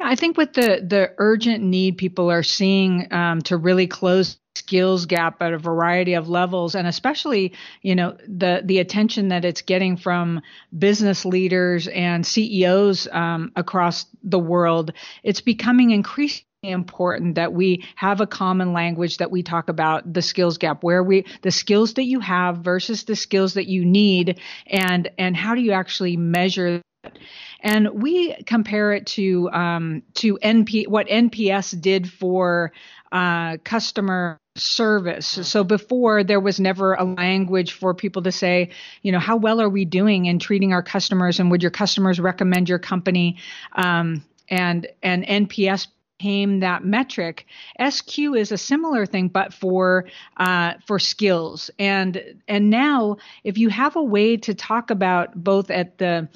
Yeah, 0.00 0.08
I 0.08 0.16
think 0.16 0.36
with 0.36 0.54
the 0.54 0.84
the 0.84 1.12
urgent 1.18 1.62
need 1.62 1.96
people 1.96 2.28
are 2.28 2.42
seeing 2.42 3.06
um, 3.12 3.40
to 3.42 3.56
really 3.56 3.86
close 3.86 4.39
skills 4.56 5.06
gap 5.06 5.40
at 5.40 5.52
a 5.52 5.58
variety 5.58 6.14
of 6.14 6.28
levels 6.28 6.74
and 6.74 6.88
especially 6.88 7.52
you 7.82 7.94
know 7.94 8.16
the 8.26 8.62
the 8.64 8.80
attention 8.80 9.28
that 9.28 9.44
it's 9.44 9.62
getting 9.62 9.96
from 9.96 10.40
business 10.76 11.24
leaders 11.24 11.86
and 11.86 12.26
CEOs 12.26 13.06
um, 13.12 13.52
across 13.54 14.06
the 14.24 14.40
world 14.40 14.92
it's 15.22 15.40
becoming 15.40 15.92
increasingly 15.92 16.46
important 16.62 17.36
that 17.36 17.52
we 17.52 17.84
have 17.94 18.20
a 18.20 18.26
common 18.26 18.72
language 18.72 19.18
that 19.18 19.30
we 19.30 19.42
talk 19.42 19.68
about 19.68 20.12
the 20.12 20.20
skills 20.20 20.58
gap 20.58 20.82
where 20.82 21.02
we 21.02 21.24
the 21.42 21.52
skills 21.52 21.94
that 21.94 22.04
you 22.04 22.18
have 22.18 22.58
versus 22.58 23.04
the 23.04 23.16
skills 23.16 23.54
that 23.54 23.68
you 23.68 23.84
need 23.84 24.40
and 24.66 25.08
and 25.16 25.36
how 25.36 25.54
do 25.54 25.60
you 25.60 25.72
actually 25.72 26.16
measure 26.16 26.82
that? 27.04 27.18
And 27.62 28.02
we 28.02 28.34
compare 28.46 28.92
it 28.92 29.06
to 29.08 29.50
um, 29.50 30.02
to 30.14 30.38
NP 30.42 30.88
what 30.88 31.06
NPS 31.08 31.80
did 31.80 32.10
for 32.10 32.72
uh, 33.12 33.56
customer 33.64 34.38
service. 34.56 35.26
So 35.26 35.64
before 35.64 36.24
there 36.24 36.40
was 36.40 36.60
never 36.60 36.94
a 36.94 37.04
language 37.04 37.72
for 37.72 37.94
people 37.94 38.22
to 38.22 38.32
say, 38.32 38.70
you 39.02 39.12
know, 39.12 39.18
how 39.18 39.36
well 39.36 39.60
are 39.60 39.68
we 39.68 39.84
doing 39.84 40.26
in 40.26 40.38
treating 40.38 40.72
our 40.72 40.82
customers, 40.82 41.40
and 41.40 41.50
would 41.50 41.62
your 41.62 41.70
customers 41.70 42.20
recommend 42.20 42.68
your 42.68 42.78
company? 42.78 43.38
Um, 43.74 44.24
and 44.48 44.88
and 45.02 45.24
NPS 45.24 45.86
became 46.18 46.60
that 46.60 46.84
metric. 46.84 47.46
SQ 47.88 48.18
is 48.36 48.52
a 48.52 48.58
similar 48.58 49.06
thing, 49.06 49.28
but 49.28 49.54
for 49.54 50.06
uh, 50.36 50.74
for 50.86 50.98
skills. 50.98 51.70
And 51.78 52.42
and 52.46 52.68
now, 52.70 53.16
if 53.44 53.56
you 53.56 53.70
have 53.70 53.96
a 53.96 54.02
way 54.02 54.36
to 54.38 54.54
talk 54.54 54.90
about 54.90 55.42
both 55.42 55.70
at 55.70 55.98
the 55.98 56.28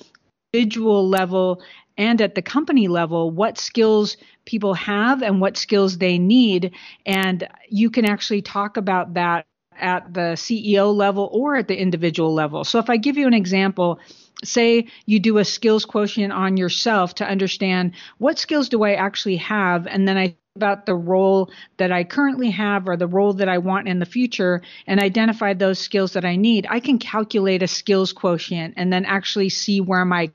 individual 0.54 1.08
level 1.08 1.62
and 1.96 2.20
at 2.20 2.34
the 2.34 2.42
company 2.42 2.88
level 2.88 3.30
what 3.30 3.58
skills 3.58 4.16
people 4.44 4.74
have 4.74 5.22
and 5.22 5.40
what 5.40 5.56
skills 5.56 5.98
they 5.98 6.18
need. 6.18 6.72
And 7.06 7.48
you 7.68 7.90
can 7.90 8.04
actually 8.04 8.42
talk 8.42 8.76
about 8.76 9.14
that 9.14 9.46
at 9.76 10.14
the 10.14 10.36
CEO 10.36 10.94
level 10.94 11.28
or 11.32 11.56
at 11.56 11.66
the 11.66 11.76
individual 11.76 12.32
level. 12.32 12.62
So 12.62 12.78
if 12.78 12.88
I 12.88 12.96
give 12.96 13.16
you 13.16 13.26
an 13.26 13.34
example, 13.34 13.98
say 14.44 14.86
you 15.06 15.18
do 15.18 15.38
a 15.38 15.44
skills 15.44 15.84
quotient 15.84 16.32
on 16.32 16.56
yourself 16.56 17.16
to 17.16 17.26
understand 17.26 17.92
what 18.18 18.38
skills 18.38 18.68
do 18.68 18.84
I 18.84 18.94
actually 18.94 19.36
have, 19.36 19.86
and 19.88 20.06
then 20.06 20.16
I 20.16 20.36
about 20.56 20.86
the 20.86 20.94
role 20.94 21.50
that 21.78 21.90
I 21.90 22.04
currently 22.04 22.48
have 22.50 22.88
or 22.88 22.96
the 22.96 23.08
role 23.08 23.32
that 23.32 23.48
I 23.48 23.58
want 23.58 23.88
in 23.88 23.98
the 23.98 24.06
future 24.06 24.62
and 24.86 25.00
identify 25.00 25.52
those 25.52 25.80
skills 25.80 26.12
that 26.12 26.24
I 26.24 26.36
need, 26.36 26.64
I 26.70 26.78
can 26.78 27.00
calculate 27.00 27.64
a 27.64 27.66
skills 27.66 28.12
quotient 28.12 28.74
and 28.76 28.92
then 28.92 29.04
actually 29.04 29.48
see 29.48 29.80
where 29.80 30.04
my 30.04 30.30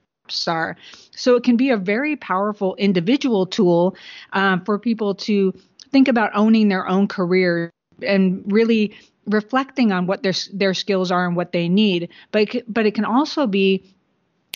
are. 0.48 0.78
So 1.16 1.36
it 1.36 1.44
can 1.44 1.58
be 1.58 1.70
a 1.70 1.78
very 1.78 2.16
powerful 2.16 2.76
individual 2.76 3.46
tool 3.46 3.96
um, 4.34 4.64
for 4.66 4.80
people 4.80 5.16
to 5.16 5.54
think 5.92 6.08
about 6.08 6.32
owning 6.36 6.70
their 6.70 6.88
own 6.88 7.08
career 7.08 7.72
and 8.02 8.44
really 8.46 8.96
reflecting 9.26 9.92
on 9.92 10.08
what 10.08 10.24
their 10.24 10.34
their 10.54 10.74
skills 10.74 11.12
are 11.12 11.26
and 11.28 11.36
what 11.36 11.52
they 11.52 11.70
need. 11.70 12.10
But 12.32 12.56
it, 12.56 12.74
but 12.74 12.86
it 12.86 12.96
can 12.96 13.06
also 13.06 13.48
be 13.48 13.94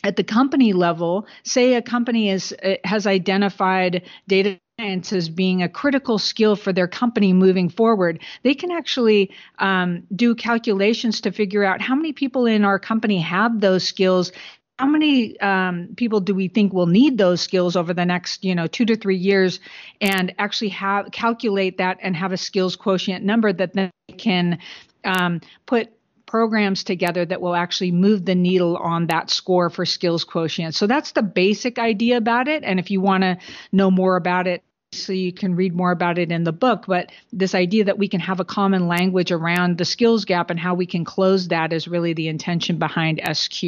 at 0.04 0.16
the 0.16 0.24
company 0.24 0.74
level. 0.74 1.28
Say 1.44 1.76
a 1.76 1.82
company 1.82 2.30
is 2.30 2.54
uh, 2.64 2.76
has 2.84 3.08
identified 3.08 4.04
data 4.28 4.60
science 4.80 5.14
as 5.14 5.30
being 5.30 5.62
a 5.62 5.70
critical 5.70 6.18
skill 6.18 6.56
for 6.56 6.74
their 6.74 6.88
company 6.88 7.32
moving 7.32 7.70
forward, 7.70 8.20
they 8.42 8.56
can 8.56 8.72
actually 8.72 9.30
um, 9.60 10.04
do 10.16 10.34
calculations 10.34 11.22
to 11.22 11.32
figure 11.32 11.64
out 11.64 11.80
how 11.80 11.94
many 11.94 12.12
people 12.12 12.48
in 12.48 12.66
our 12.66 12.80
company 12.80 13.20
have 13.20 13.60
those 13.60 13.84
skills 13.84 14.32
how 14.80 14.88
many 14.88 15.40
um, 15.40 15.90
people 15.96 16.20
do 16.20 16.34
we 16.34 16.48
think 16.48 16.74
will 16.74 16.88
need 16.88 17.18
those 17.18 17.42
skills 17.42 17.76
over 17.76 17.94
the 17.94 18.06
next 18.06 18.44
you 18.44 18.56
know 18.56 18.68
two 18.68 18.86
to 18.86 18.96
three 18.96 19.18
years 19.18 19.60
and 20.02 20.34
actually 20.40 20.70
have 20.70 21.12
calculate 21.12 21.78
that 21.78 21.98
and 22.02 22.16
have 22.16 22.32
a 22.32 22.38
skills 22.38 22.76
quotient 22.76 23.24
number 23.24 23.54
that 23.54 23.74
then 23.74 23.92
can 24.18 24.60
um, 25.04 25.42
put 25.66 25.90
programs 26.26 26.84
together 26.84 27.26
that 27.26 27.42
will 27.42 27.54
actually 27.54 27.92
move 27.92 28.26
the 28.26 28.34
needle 28.34 28.76
on 28.78 29.06
that 29.06 29.30
score 29.30 29.70
for 29.70 29.86
skills 29.86 30.24
quotient. 30.24 30.74
So 30.74 30.88
that's 30.88 31.12
the 31.12 31.22
basic 31.22 31.78
idea 31.78 32.18
about 32.18 32.48
it. 32.48 32.64
And 32.64 32.80
if 32.80 32.90
you 32.90 33.02
want 33.02 33.22
to 33.22 33.38
know 33.72 33.92
more 33.92 34.16
about 34.16 34.48
it 34.48 34.64
so 34.92 35.14
you 35.14 35.32
can 35.32 35.56
read 35.56 35.76
more 35.76 35.92
about 35.92 36.18
it 36.20 36.32
in 36.32 36.44
the 36.44 36.52
book 36.52 36.86
but 36.88 37.12
this 37.32 37.56
idea 37.56 37.84
that 37.84 37.98
we 37.98 38.08
can 38.08 38.20
have 38.20 38.40
a 38.40 38.46
common 38.46 38.88
language 38.88 39.32
around 39.32 39.78
the 39.78 39.86
skills 39.86 40.24
gap 40.24 40.52
and 40.52 40.60
how 40.60 40.76
we 40.76 40.86
can 40.86 41.04
close 41.04 41.48
that 41.48 41.74
is 41.74 41.88
really 41.88 42.14
the 42.14 42.28
intention 42.28 42.78
behind 42.78 43.20
sq 43.34 43.64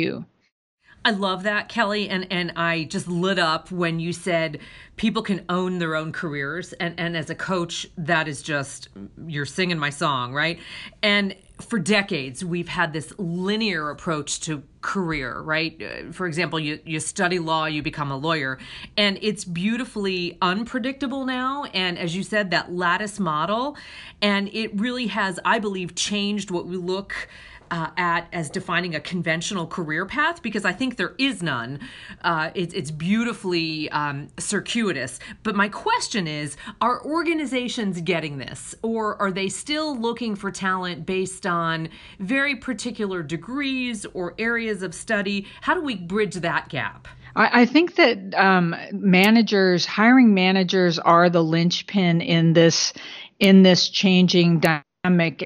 I 1.05 1.11
love 1.11 1.43
that, 1.43 1.69
Kelly, 1.69 2.09
and 2.09 2.25
and 2.31 2.53
I 2.55 2.85
just 2.85 3.07
lit 3.07 3.37
up 3.37 3.69
when 3.69 3.99
you 3.99 4.11
said 4.11 4.59
people 4.95 5.21
can 5.21 5.45
own 5.49 5.77
their 5.77 5.95
own 5.95 6.11
careers, 6.11 6.73
and 6.73 6.99
and 6.99 7.15
as 7.15 7.29
a 7.29 7.35
coach, 7.35 7.85
that 7.95 8.27
is 8.27 8.41
just 8.41 8.89
you're 9.27 9.45
singing 9.45 9.77
my 9.77 9.91
song, 9.91 10.33
right? 10.33 10.59
And 11.03 11.35
for 11.61 11.77
decades, 11.77 12.43
we've 12.43 12.67
had 12.67 12.91
this 12.91 13.13
linear 13.19 13.91
approach 13.91 14.39
to 14.41 14.63
career, 14.81 15.39
right? 15.41 15.79
Uh, 15.81 16.11
for 16.11 16.25
example, 16.25 16.59
you, 16.59 16.79
you 16.85 16.99
study 16.99 17.39
law, 17.39 17.65
you 17.65 17.81
become 17.81 18.11
a 18.11 18.17
lawyer, 18.17 18.57
and 18.97 19.19
it's 19.21 19.45
beautifully 19.45 20.37
unpredictable 20.41 21.25
now. 21.25 21.65
And 21.65 21.97
as 21.97 22.15
you 22.15 22.23
said, 22.23 22.51
that 22.51 22.73
lattice 22.73 23.19
model, 23.19 23.77
and 24.21 24.49
it 24.53 24.77
really 24.77 25.07
has, 25.07 25.39
I 25.45 25.59
believe, 25.59 25.95
changed 25.95 26.51
what 26.51 26.65
we 26.65 26.77
look 26.77 27.29
uh, 27.71 27.89
at 27.97 28.27
as 28.33 28.49
defining 28.49 28.95
a 28.95 28.99
conventional 28.99 29.67
career 29.67 30.05
path 30.05 30.41
because 30.41 30.65
I 30.65 30.71
think 30.71 30.97
there 30.97 31.15
is 31.17 31.41
none. 31.43 31.79
Uh, 32.23 32.51
it's, 32.55 32.73
it's 32.73 32.91
beautifully 32.91 33.89
um, 33.91 34.27
circuitous. 34.37 35.19
But 35.43 35.55
my 35.55 35.69
question 35.69 36.27
is 36.27 36.57
are 36.81 37.03
organizations 37.03 38.01
getting 38.01 38.37
this, 38.37 38.75
or 38.81 39.21
are 39.21 39.31
they 39.31 39.49
still 39.49 39.97
looking 39.97 40.35
for 40.35 40.51
talent 40.51 41.05
based 41.05 41.45
on 41.45 41.89
very 42.19 42.55
particular 42.55 43.23
degrees 43.23 44.05
or 44.13 44.35
areas 44.37 44.83
of 44.83 44.93
study? 44.93 45.47
How 45.61 45.73
do 45.73 45.81
we 45.81 45.95
bridge 45.95 46.35
that 46.35 46.69
gap? 46.69 47.07
I, 47.37 47.65
think 47.65 47.95
that 47.95 48.33
um, 48.35 48.73
managers, 48.93 49.85
hiring 49.85 50.33
managers, 50.33 50.97
are 50.99 51.29
the 51.29 51.43
linchpin 51.43 52.21
in 52.21 52.53
this 52.53 52.93
in 53.39 53.63
this 53.63 53.89
changing 53.89 54.59
dynamic 54.61 54.84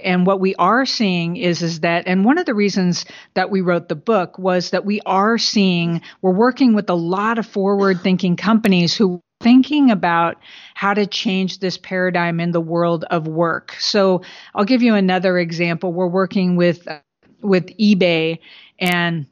and 0.04 0.26
what 0.26 0.40
we 0.40 0.56
are 0.56 0.86
seeing 0.86 1.38
is 1.38 1.62
is 1.62 1.82
that 1.82 2.08
and 2.08 2.26
one 2.26 2.38
of 2.38 2.46
the 2.46 2.54
reasons 2.54 3.06
that 3.34 3.50
we 3.50 3.62
wrote 3.62 3.88
the 3.88 3.96
book 3.96 4.38
was 4.40 4.72
that 4.72 4.86
we 4.86 5.02
are 5.06 5.38
seeing 5.38 6.02
we're 6.22 6.34
working 6.34 6.74
with 6.74 6.90
a 6.90 6.96
lot 6.96 7.38
of 7.38 7.46
forward 7.46 8.02
thinking 8.02 8.36
companies 8.36 8.96
who 8.96 9.22
thinking 9.42 9.90
about 9.90 10.38
how 10.74 10.94
to 10.94 11.06
change 11.06 11.60
this 11.60 11.78
paradigm 11.78 12.40
in 12.40 12.52
the 12.52 12.62
world 12.62 13.06
of 13.06 13.28
work. 13.28 13.74
So 13.80 14.22
I'll 14.54 14.66
give 14.66 14.82
you 14.82 14.96
another 14.96 15.38
example. 15.38 15.94
We're 15.94 16.08
working 16.08 16.56
with 16.56 16.88
with 17.42 17.68
eBay 17.78 18.40
and 18.80 19.26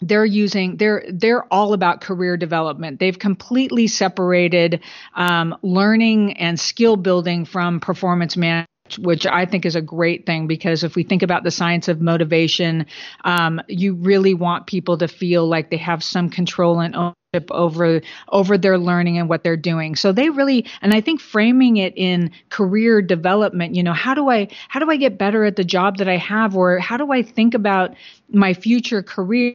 they're 0.00 0.24
using 0.24 0.76
they're 0.76 1.04
they're 1.08 1.44
all 1.52 1.72
about 1.72 2.00
career 2.00 2.36
development 2.36 2.98
they've 2.98 3.18
completely 3.18 3.86
separated 3.86 4.80
um, 5.14 5.56
learning 5.62 6.36
and 6.36 6.58
skill 6.58 6.96
building 6.96 7.44
from 7.44 7.78
performance 7.78 8.36
management 8.36 8.68
which 8.98 9.26
I 9.26 9.46
think 9.46 9.64
is 9.64 9.76
a 9.76 9.82
great 9.82 10.26
thing 10.26 10.46
because 10.46 10.84
if 10.84 10.94
we 10.94 11.04
think 11.04 11.22
about 11.22 11.42
the 11.42 11.50
science 11.50 11.88
of 11.88 12.00
motivation, 12.02 12.86
um, 13.24 13.60
you 13.66 13.94
really 13.94 14.34
want 14.34 14.66
people 14.66 14.98
to 14.98 15.08
feel 15.08 15.46
like 15.46 15.70
they 15.70 15.78
have 15.78 16.04
some 16.04 16.28
control 16.28 16.80
and 16.80 16.94
ownership 16.94 17.50
over 17.50 18.02
over 18.28 18.58
their 18.58 18.76
learning 18.76 19.18
and 19.18 19.28
what 19.28 19.42
they're 19.42 19.56
doing. 19.56 19.96
So 19.96 20.12
they 20.12 20.28
really, 20.28 20.66
and 20.82 20.92
I 20.92 21.00
think 21.00 21.20
framing 21.20 21.78
it 21.78 21.94
in 21.96 22.30
career 22.50 23.00
development, 23.00 23.74
you 23.74 23.82
know, 23.82 23.94
how 23.94 24.14
do 24.14 24.28
I 24.28 24.48
how 24.68 24.80
do 24.80 24.90
I 24.90 24.96
get 24.96 25.16
better 25.18 25.44
at 25.44 25.56
the 25.56 25.64
job 25.64 25.96
that 25.98 26.08
I 26.08 26.18
have, 26.18 26.54
or 26.54 26.78
how 26.78 26.98
do 26.98 27.10
I 27.10 27.22
think 27.22 27.54
about 27.54 27.94
my 28.28 28.52
future 28.52 29.02
career? 29.02 29.54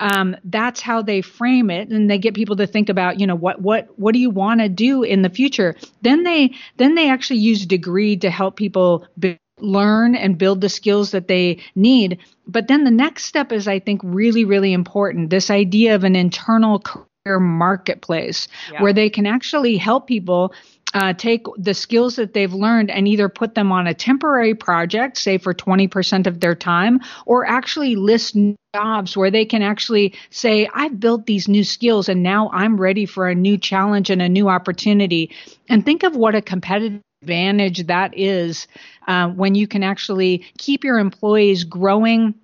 Um, 0.00 0.36
that's 0.44 0.80
how 0.80 1.02
they 1.02 1.22
frame 1.22 1.70
it 1.70 1.88
and 1.88 2.10
they 2.10 2.18
get 2.18 2.34
people 2.34 2.56
to 2.56 2.66
think 2.66 2.88
about 2.88 3.20
you 3.20 3.26
know 3.26 3.34
what 3.34 3.60
what 3.62 3.88
what 3.98 4.12
do 4.12 4.18
you 4.18 4.30
want 4.30 4.60
to 4.60 4.68
do 4.68 5.02
in 5.02 5.22
the 5.22 5.30
future 5.30 5.74
then 6.02 6.24
they 6.24 6.54
then 6.76 6.94
they 6.94 7.08
actually 7.08 7.38
use 7.38 7.64
Degreed 7.64 8.20
to 8.22 8.30
help 8.30 8.56
people 8.56 9.06
be, 9.18 9.38
learn 9.60 10.14
and 10.14 10.36
build 10.36 10.60
the 10.60 10.68
skills 10.68 11.12
that 11.12 11.28
they 11.28 11.62
need 11.74 12.18
but 12.46 12.68
then 12.68 12.84
the 12.84 12.90
next 12.90 13.24
step 13.24 13.52
is 13.52 13.68
i 13.68 13.78
think 13.78 14.00
really 14.02 14.44
really 14.44 14.72
important 14.72 15.30
this 15.30 15.48
idea 15.48 15.94
of 15.94 16.04
an 16.04 16.16
internal 16.16 16.80
career 16.80 17.38
marketplace 17.40 18.48
yeah. 18.72 18.82
where 18.82 18.92
they 18.92 19.08
can 19.08 19.26
actually 19.26 19.76
help 19.76 20.06
people 20.06 20.52
uh, 20.94 21.12
take 21.12 21.44
the 21.58 21.74
skills 21.74 22.16
that 22.16 22.32
they've 22.32 22.54
learned 22.54 22.90
and 22.90 23.06
either 23.06 23.28
put 23.28 23.54
them 23.54 23.72
on 23.72 23.86
a 23.86 23.94
temporary 23.94 24.54
project, 24.54 25.18
say 25.18 25.38
for 25.38 25.52
20% 25.52 26.26
of 26.26 26.40
their 26.40 26.54
time, 26.54 27.00
or 27.26 27.44
actually 27.44 27.96
list 27.96 28.36
jobs 28.74 29.16
where 29.16 29.30
they 29.30 29.44
can 29.44 29.62
actually 29.62 30.14
say, 30.30 30.68
I've 30.72 30.98
built 30.98 31.26
these 31.26 31.48
new 31.48 31.64
skills 31.64 32.08
and 32.08 32.22
now 32.22 32.50
I'm 32.52 32.80
ready 32.80 33.06
for 33.06 33.28
a 33.28 33.34
new 33.34 33.58
challenge 33.58 34.10
and 34.10 34.22
a 34.22 34.28
new 34.28 34.48
opportunity. 34.48 35.30
And 35.68 35.84
think 35.84 36.02
of 36.04 36.16
what 36.16 36.34
a 36.34 36.42
competitive 36.42 37.00
advantage 37.22 37.86
that 37.86 38.16
is 38.16 38.66
uh, 39.08 39.28
when 39.28 39.54
you 39.54 39.66
can 39.66 39.82
actually 39.82 40.44
keep 40.58 40.84
your 40.84 40.98
employees 40.98 41.64
growing 41.64 42.34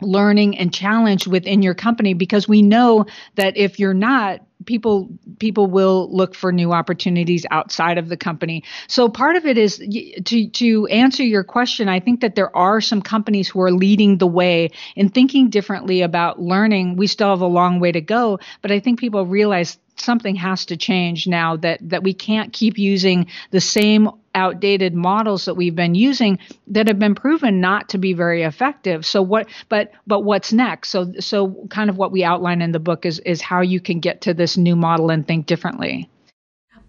learning 0.00 0.58
and 0.58 0.72
challenge 0.72 1.26
within 1.26 1.62
your 1.62 1.74
company 1.74 2.14
because 2.14 2.48
we 2.48 2.62
know 2.62 3.06
that 3.34 3.56
if 3.56 3.78
you're 3.78 3.94
not 3.94 4.40
people 4.64 5.08
people 5.38 5.66
will 5.66 6.08
look 6.14 6.34
for 6.34 6.52
new 6.52 6.72
opportunities 6.72 7.46
outside 7.50 7.96
of 7.96 8.08
the 8.08 8.16
company. 8.16 8.64
So 8.86 9.08
part 9.08 9.36
of 9.36 9.46
it 9.46 9.56
is 9.56 9.78
to 9.78 10.48
to 10.48 10.86
answer 10.86 11.22
your 11.22 11.44
question. 11.44 11.88
I 11.88 12.00
think 12.00 12.20
that 12.20 12.34
there 12.34 12.54
are 12.56 12.80
some 12.80 13.02
companies 13.02 13.48
who 13.48 13.60
are 13.60 13.72
leading 13.72 14.18
the 14.18 14.26
way 14.26 14.70
in 14.96 15.08
thinking 15.08 15.50
differently 15.50 16.02
about 16.02 16.40
learning. 16.40 16.96
We 16.96 17.06
still 17.06 17.30
have 17.30 17.40
a 17.40 17.46
long 17.46 17.80
way 17.80 17.92
to 17.92 18.00
go, 18.00 18.40
but 18.62 18.70
I 18.70 18.80
think 18.80 19.00
people 19.00 19.24
realize 19.26 19.78
something 19.96 20.36
has 20.36 20.66
to 20.66 20.76
change 20.76 21.26
now 21.26 21.56
that 21.56 21.80
that 21.88 22.02
we 22.02 22.14
can't 22.14 22.52
keep 22.52 22.78
using 22.78 23.26
the 23.50 23.60
same 23.60 24.10
outdated 24.38 24.94
models 24.94 25.44
that 25.44 25.54
we've 25.54 25.74
been 25.74 25.94
using 25.94 26.38
that 26.68 26.88
have 26.88 26.98
been 26.98 27.14
proven 27.14 27.60
not 27.60 27.88
to 27.90 27.98
be 27.98 28.14
very 28.14 28.42
effective. 28.44 29.04
So 29.04 29.20
what 29.20 29.48
but 29.68 29.90
but 30.06 30.20
what's 30.20 30.52
next? 30.52 30.90
So 30.90 31.12
so 31.20 31.66
kind 31.68 31.90
of 31.90 31.96
what 31.96 32.12
we 32.12 32.24
outline 32.24 32.62
in 32.62 32.72
the 32.72 32.78
book 32.78 33.04
is 33.04 33.18
is 33.20 33.42
how 33.42 33.60
you 33.60 33.80
can 33.80 34.00
get 34.00 34.22
to 34.22 34.32
this 34.32 34.56
new 34.56 34.76
model 34.76 35.10
and 35.10 35.26
think 35.26 35.46
differently. 35.46 36.08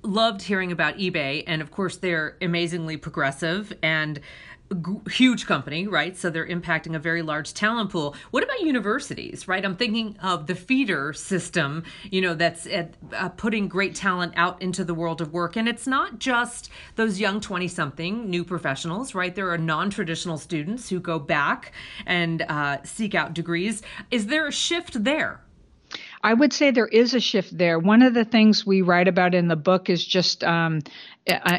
Loved 0.02 0.44
hearing 0.44 0.72
about 0.72 0.98
ebay 0.98 1.44
and 1.46 1.62
of 1.62 1.72
course 1.72 1.98
they're 1.98 2.38
amazingly 2.42 2.96
progressive. 2.96 3.74
And 3.84 4.22
huge 5.10 5.46
company, 5.46 5.88
right? 5.88 6.16
So 6.16 6.30
they're 6.30 6.48
impacting 6.48 6.96
a 6.96 7.00
very 7.00 7.22
large 7.22 7.54
talent 7.54 7.90
pool. 7.90 8.16
What 8.32 8.44
about 8.44 8.62
universities, 8.62 9.48
right? 9.48 9.64
I'm 9.66 9.76
thinking 9.76 10.18
of 10.22 10.48
the 10.48 10.56
feeder 10.56 11.14
system, 11.14 11.84
you 12.12 12.22
know, 12.22 12.36
that's 12.36 12.68
at, 12.68 12.94
uh, 13.14 13.30
putting 13.30 13.68
great 13.68 13.96
talent 13.96 14.34
out 14.36 14.62
into 14.62 14.84
the 14.84 14.94
world 14.94 15.22
of 15.22 15.34
work. 15.34 15.56
And 15.56 15.68
it's 15.68 15.88
not 15.88 16.20
just 16.20 16.70
those 16.96 17.20
young 17.20 17.40
20 17.42 17.68
something 17.68 18.30
new 18.30 18.44
professionals, 18.44 19.16
right? 19.16 19.34
There 19.34 19.52
are 19.52 19.58
non 19.58 19.90
traditional 19.90 20.38
students 20.38 20.90
who 20.90 21.00
go 21.00 21.20
back 21.20 21.72
and 22.06 22.44
uh, 22.44 22.78
seek 22.84 23.16
out 23.16 23.34
degrees. 23.34 23.82
Is 24.12 24.28
there 24.28 24.48
a 24.48 24.52
shift 24.52 25.04
there? 25.04 25.42
I 26.22 26.34
would 26.34 26.52
say 26.52 26.72
there 26.72 26.88
is 26.88 27.14
a 27.14 27.20
shift 27.20 27.58
there. 27.58 27.80
One 27.80 28.02
of 28.02 28.14
the 28.14 28.26
things 28.26 28.66
we 28.66 28.82
write 28.82 29.08
about 29.08 29.34
in 29.34 29.48
the 29.48 29.56
book 29.56 29.90
is 29.90 30.04
just 30.04 30.44
um, 30.44 30.82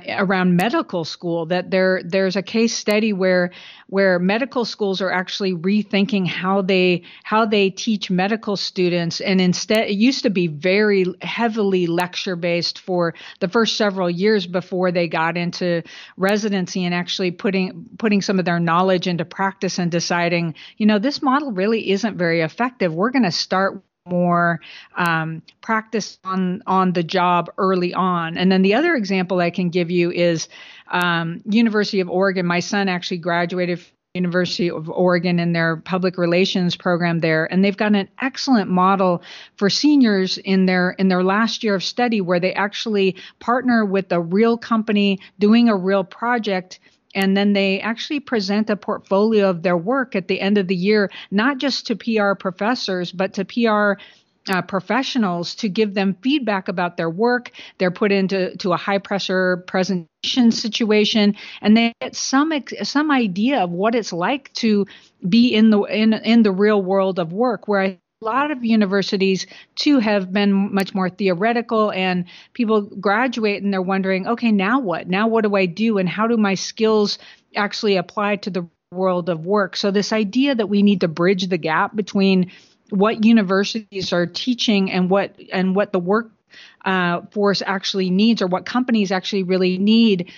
around 0.08 0.56
medical 0.56 1.04
school 1.04 1.46
that 1.46 1.70
there 1.70 2.02
there's 2.04 2.36
a 2.36 2.42
case 2.42 2.74
study 2.76 3.12
where 3.12 3.50
where 3.88 4.18
medical 4.18 4.64
schools 4.64 5.00
are 5.00 5.10
actually 5.10 5.54
rethinking 5.54 6.26
how 6.26 6.62
they 6.62 7.02
how 7.22 7.44
they 7.44 7.70
teach 7.70 8.10
medical 8.10 8.56
students 8.56 9.20
and 9.20 9.40
instead 9.40 9.88
it 9.88 9.96
used 9.96 10.22
to 10.22 10.30
be 10.30 10.46
very 10.46 11.04
heavily 11.22 11.86
lecture 11.86 12.36
based 12.36 12.78
for 12.80 13.14
the 13.40 13.48
first 13.48 13.76
several 13.76 14.10
years 14.10 14.46
before 14.46 14.90
they 14.90 15.06
got 15.06 15.36
into 15.36 15.82
residency 16.16 16.84
and 16.84 16.94
actually 16.94 17.30
putting 17.30 17.88
putting 17.98 18.22
some 18.22 18.38
of 18.38 18.44
their 18.44 18.60
knowledge 18.60 19.06
into 19.06 19.24
practice 19.24 19.78
and 19.78 19.90
deciding 19.90 20.54
you 20.78 20.86
know 20.86 20.98
this 20.98 21.22
model 21.22 21.52
really 21.52 21.90
isn't 21.90 22.16
very 22.16 22.40
effective 22.40 22.92
we're 22.92 23.10
going 23.10 23.24
to 23.24 23.30
start 23.30 23.82
more 24.06 24.60
um, 24.96 25.42
practice 25.60 26.18
on 26.24 26.62
on 26.66 26.92
the 26.92 27.02
job 27.02 27.50
early 27.58 27.92
on. 27.92 28.36
And 28.36 28.50
then 28.50 28.62
the 28.62 28.74
other 28.74 28.94
example 28.94 29.40
I 29.40 29.50
can 29.50 29.68
give 29.68 29.90
you 29.90 30.10
is 30.10 30.48
um, 30.90 31.42
University 31.44 32.00
of 32.00 32.08
Oregon. 32.08 32.46
My 32.46 32.60
son 32.60 32.88
actually 32.88 33.18
graduated. 33.18 33.80
University 34.14 34.68
of 34.68 34.90
Oregon 34.90 35.38
in 35.38 35.52
their 35.52 35.76
public 35.76 36.18
relations 36.18 36.74
program 36.74 37.20
there 37.20 37.44
and 37.52 37.64
they've 37.64 37.76
got 37.76 37.94
an 37.94 38.08
excellent 38.20 38.68
model 38.68 39.22
for 39.54 39.70
seniors 39.70 40.36
in 40.36 40.66
their 40.66 40.96
in 40.98 41.06
their 41.06 41.22
last 41.22 41.62
year 41.62 41.76
of 41.76 41.84
study 41.84 42.20
where 42.20 42.40
they 42.40 42.52
actually 42.52 43.14
partner 43.38 43.84
with 43.84 44.10
a 44.10 44.20
real 44.20 44.58
company 44.58 45.20
doing 45.38 45.68
a 45.68 45.76
real 45.76 46.02
project 46.02 46.80
and 47.14 47.36
then 47.36 47.52
they 47.52 47.80
actually 47.80 48.20
present 48.20 48.70
a 48.70 48.76
portfolio 48.76 49.50
of 49.50 49.62
their 49.62 49.76
work 49.76 50.14
at 50.14 50.28
the 50.28 50.40
end 50.40 50.58
of 50.58 50.68
the 50.68 50.76
year, 50.76 51.10
not 51.30 51.58
just 51.58 51.86
to 51.86 51.96
PR 51.96 52.34
professors, 52.34 53.12
but 53.12 53.34
to 53.34 53.44
PR 53.44 54.00
uh, 54.48 54.62
professionals 54.62 55.54
to 55.54 55.68
give 55.68 55.94
them 55.94 56.16
feedback 56.22 56.68
about 56.68 56.96
their 56.96 57.10
work. 57.10 57.52
They're 57.78 57.90
put 57.90 58.10
into 58.10 58.56
to 58.58 58.72
a 58.72 58.76
high 58.76 58.98
pressure 58.98 59.58
presentation 59.66 60.50
situation, 60.50 61.36
and 61.60 61.76
they 61.76 61.92
get 62.00 62.16
some 62.16 62.52
some 62.82 63.10
idea 63.10 63.62
of 63.62 63.70
what 63.70 63.94
it's 63.94 64.12
like 64.12 64.52
to 64.54 64.86
be 65.28 65.54
in 65.54 65.70
the 65.70 65.82
in 65.82 66.14
in 66.14 66.42
the 66.42 66.52
real 66.52 66.82
world 66.82 67.18
of 67.18 67.32
work. 67.32 67.68
Where 67.68 67.82
I 67.82 67.99
lot 68.22 68.50
of 68.50 68.62
universities 68.62 69.46
too 69.76 69.98
have 69.98 70.30
been 70.30 70.52
much 70.52 70.94
more 70.94 71.08
theoretical 71.08 71.90
and 71.92 72.26
people 72.52 72.82
graduate 72.82 73.62
and 73.62 73.72
they're 73.72 73.80
wondering 73.80 74.26
okay 74.26 74.52
now 74.52 74.78
what? 74.78 75.08
Now 75.08 75.26
what 75.26 75.42
do 75.44 75.56
i 75.56 75.64
do? 75.64 75.96
And 75.96 76.06
how 76.06 76.26
do 76.26 76.36
my 76.36 76.54
skills 76.54 77.18
actually 77.56 77.96
apply 77.96 78.36
to 78.36 78.50
the 78.50 78.68
world 78.92 79.30
of 79.30 79.46
work? 79.46 79.74
So 79.74 79.90
this 79.90 80.12
idea 80.12 80.54
that 80.54 80.68
we 80.68 80.82
need 80.82 81.00
to 81.00 81.08
bridge 81.08 81.46
the 81.48 81.56
gap 81.56 81.96
between 81.96 82.50
what 82.90 83.24
universities 83.24 84.12
are 84.12 84.26
teaching 84.26 84.90
and 84.90 85.08
what 85.08 85.34
and 85.50 85.74
what 85.74 85.92
the 85.92 85.98
work 85.98 86.30
uh, 86.84 87.22
force 87.30 87.62
actually 87.64 88.10
needs 88.10 88.42
or 88.42 88.48
what 88.48 88.66
companies 88.66 89.12
actually 89.12 89.44
really 89.44 89.78
need 89.78 90.30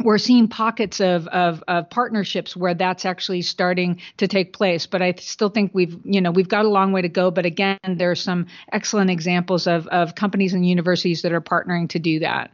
we're 0.00 0.18
seeing 0.18 0.48
pockets 0.48 1.00
of, 1.00 1.26
of, 1.28 1.62
of 1.68 1.88
partnerships 1.90 2.56
where 2.56 2.74
that's 2.74 3.04
actually 3.04 3.42
starting 3.42 4.00
to 4.18 4.28
take 4.28 4.52
place. 4.52 4.86
But 4.86 5.02
I 5.02 5.14
still 5.18 5.48
think 5.48 5.70
we've 5.74 5.98
you 6.04 6.20
know 6.20 6.30
we've 6.30 6.48
got 6.48 6.64
a 6.64 6.68
long 6.68 6.92
way 6.92 7.02
to 7.02 7.08
go. 7.08 7.30
But 7.30 7.46
again, 7.46 7.78
there 7.88 8.10
are 8.10 8.16
some 8.16 8.46
excellent 8.72 9.10
examples 9.10 9.66
of 9.66 9.86
of 9.88 10.14
companies 10.14 10.54
and 10.54 10.66
universities 10.66 11.22
that 11.22 11.32
are 11.32 11.40
partnering 11.40 11.88
to 11.90 11.98
do 11.98 12.20
that. 12.20 12.50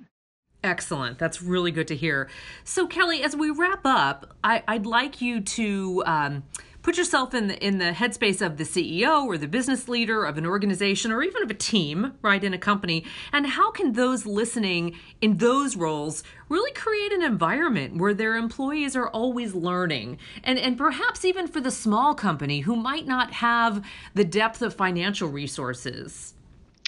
Excellent. 0.65 1.19
That's 1.19 1.43
really 1.43 1.73
good 1.73 1.89
to 1.89 1.97
hear. 1.97 2.29
So 2.63 2.87
Kelly, 2.87 3.25
as 3.25 3.35
we 3.35 3.51
wrap 3.51 3.81
up, 3.85 4.37
I, 4.45 4.63
would 4.69 4.87
like 4.87 5.21
you 5.21 5.41
to. 5.41 6.03
Um, 6.07 6.45
put 6.83 6.99
yourself 6.99 7.35
in 7.35 7.49
the 7.49 7.65
in 7.65 7.79
the 7.79 7.93
headspace 7.93 8.45
of 8.45 8.57
the 8.57 8.65
CEO 8.65 9.25
or 9.25 9.39
the 9.39 9.49
business 9.49 9.89
leader 9.89 10.25
of 10.25 10.37
an 10.39 10.47
organization 10.47 11.13
or 11.13 11.23
even 11.23 11.43
of 11.43 11.51
a 11.51 11.55
team, 11.55 12.13
right, 12.23 12.43
in 12.43 12.53
a 12.53 12.59
company, 12.59 13.05
and 13.33 13.47
how 13.47 13.71
can 13.71 13.93
those 13.93 14.27
listening 14.27 14.99
in 15.21 15.39
those 15.39 15.77
roles 15.77 16.23
really 16.49 16.73
create 16.73 17.13
an 17.13 17.23
environment 17.23 17.97
where 17.97 18.15
their 18.15 18.37
employees 18.37 18.95
are 18.97 19.09
always 19.09 19.55
learning 19.55 20.19
and 20.45 20.59
and 20.59 20.77
perhaps 20.77 21.25
even 21.25 21.47
for 21.47 21.61
the 21.61 21.71
small 21.71 22.15
company 22.15 22.61
who 22.61 22.77
might 22.77 23.07
not 23.07 23.33
have 23.33 23.85
the 24.15 24.25
depth 24.25 24.63
of 24.63 24.75
financial 24.75 25.29
resources. 25.29 26.35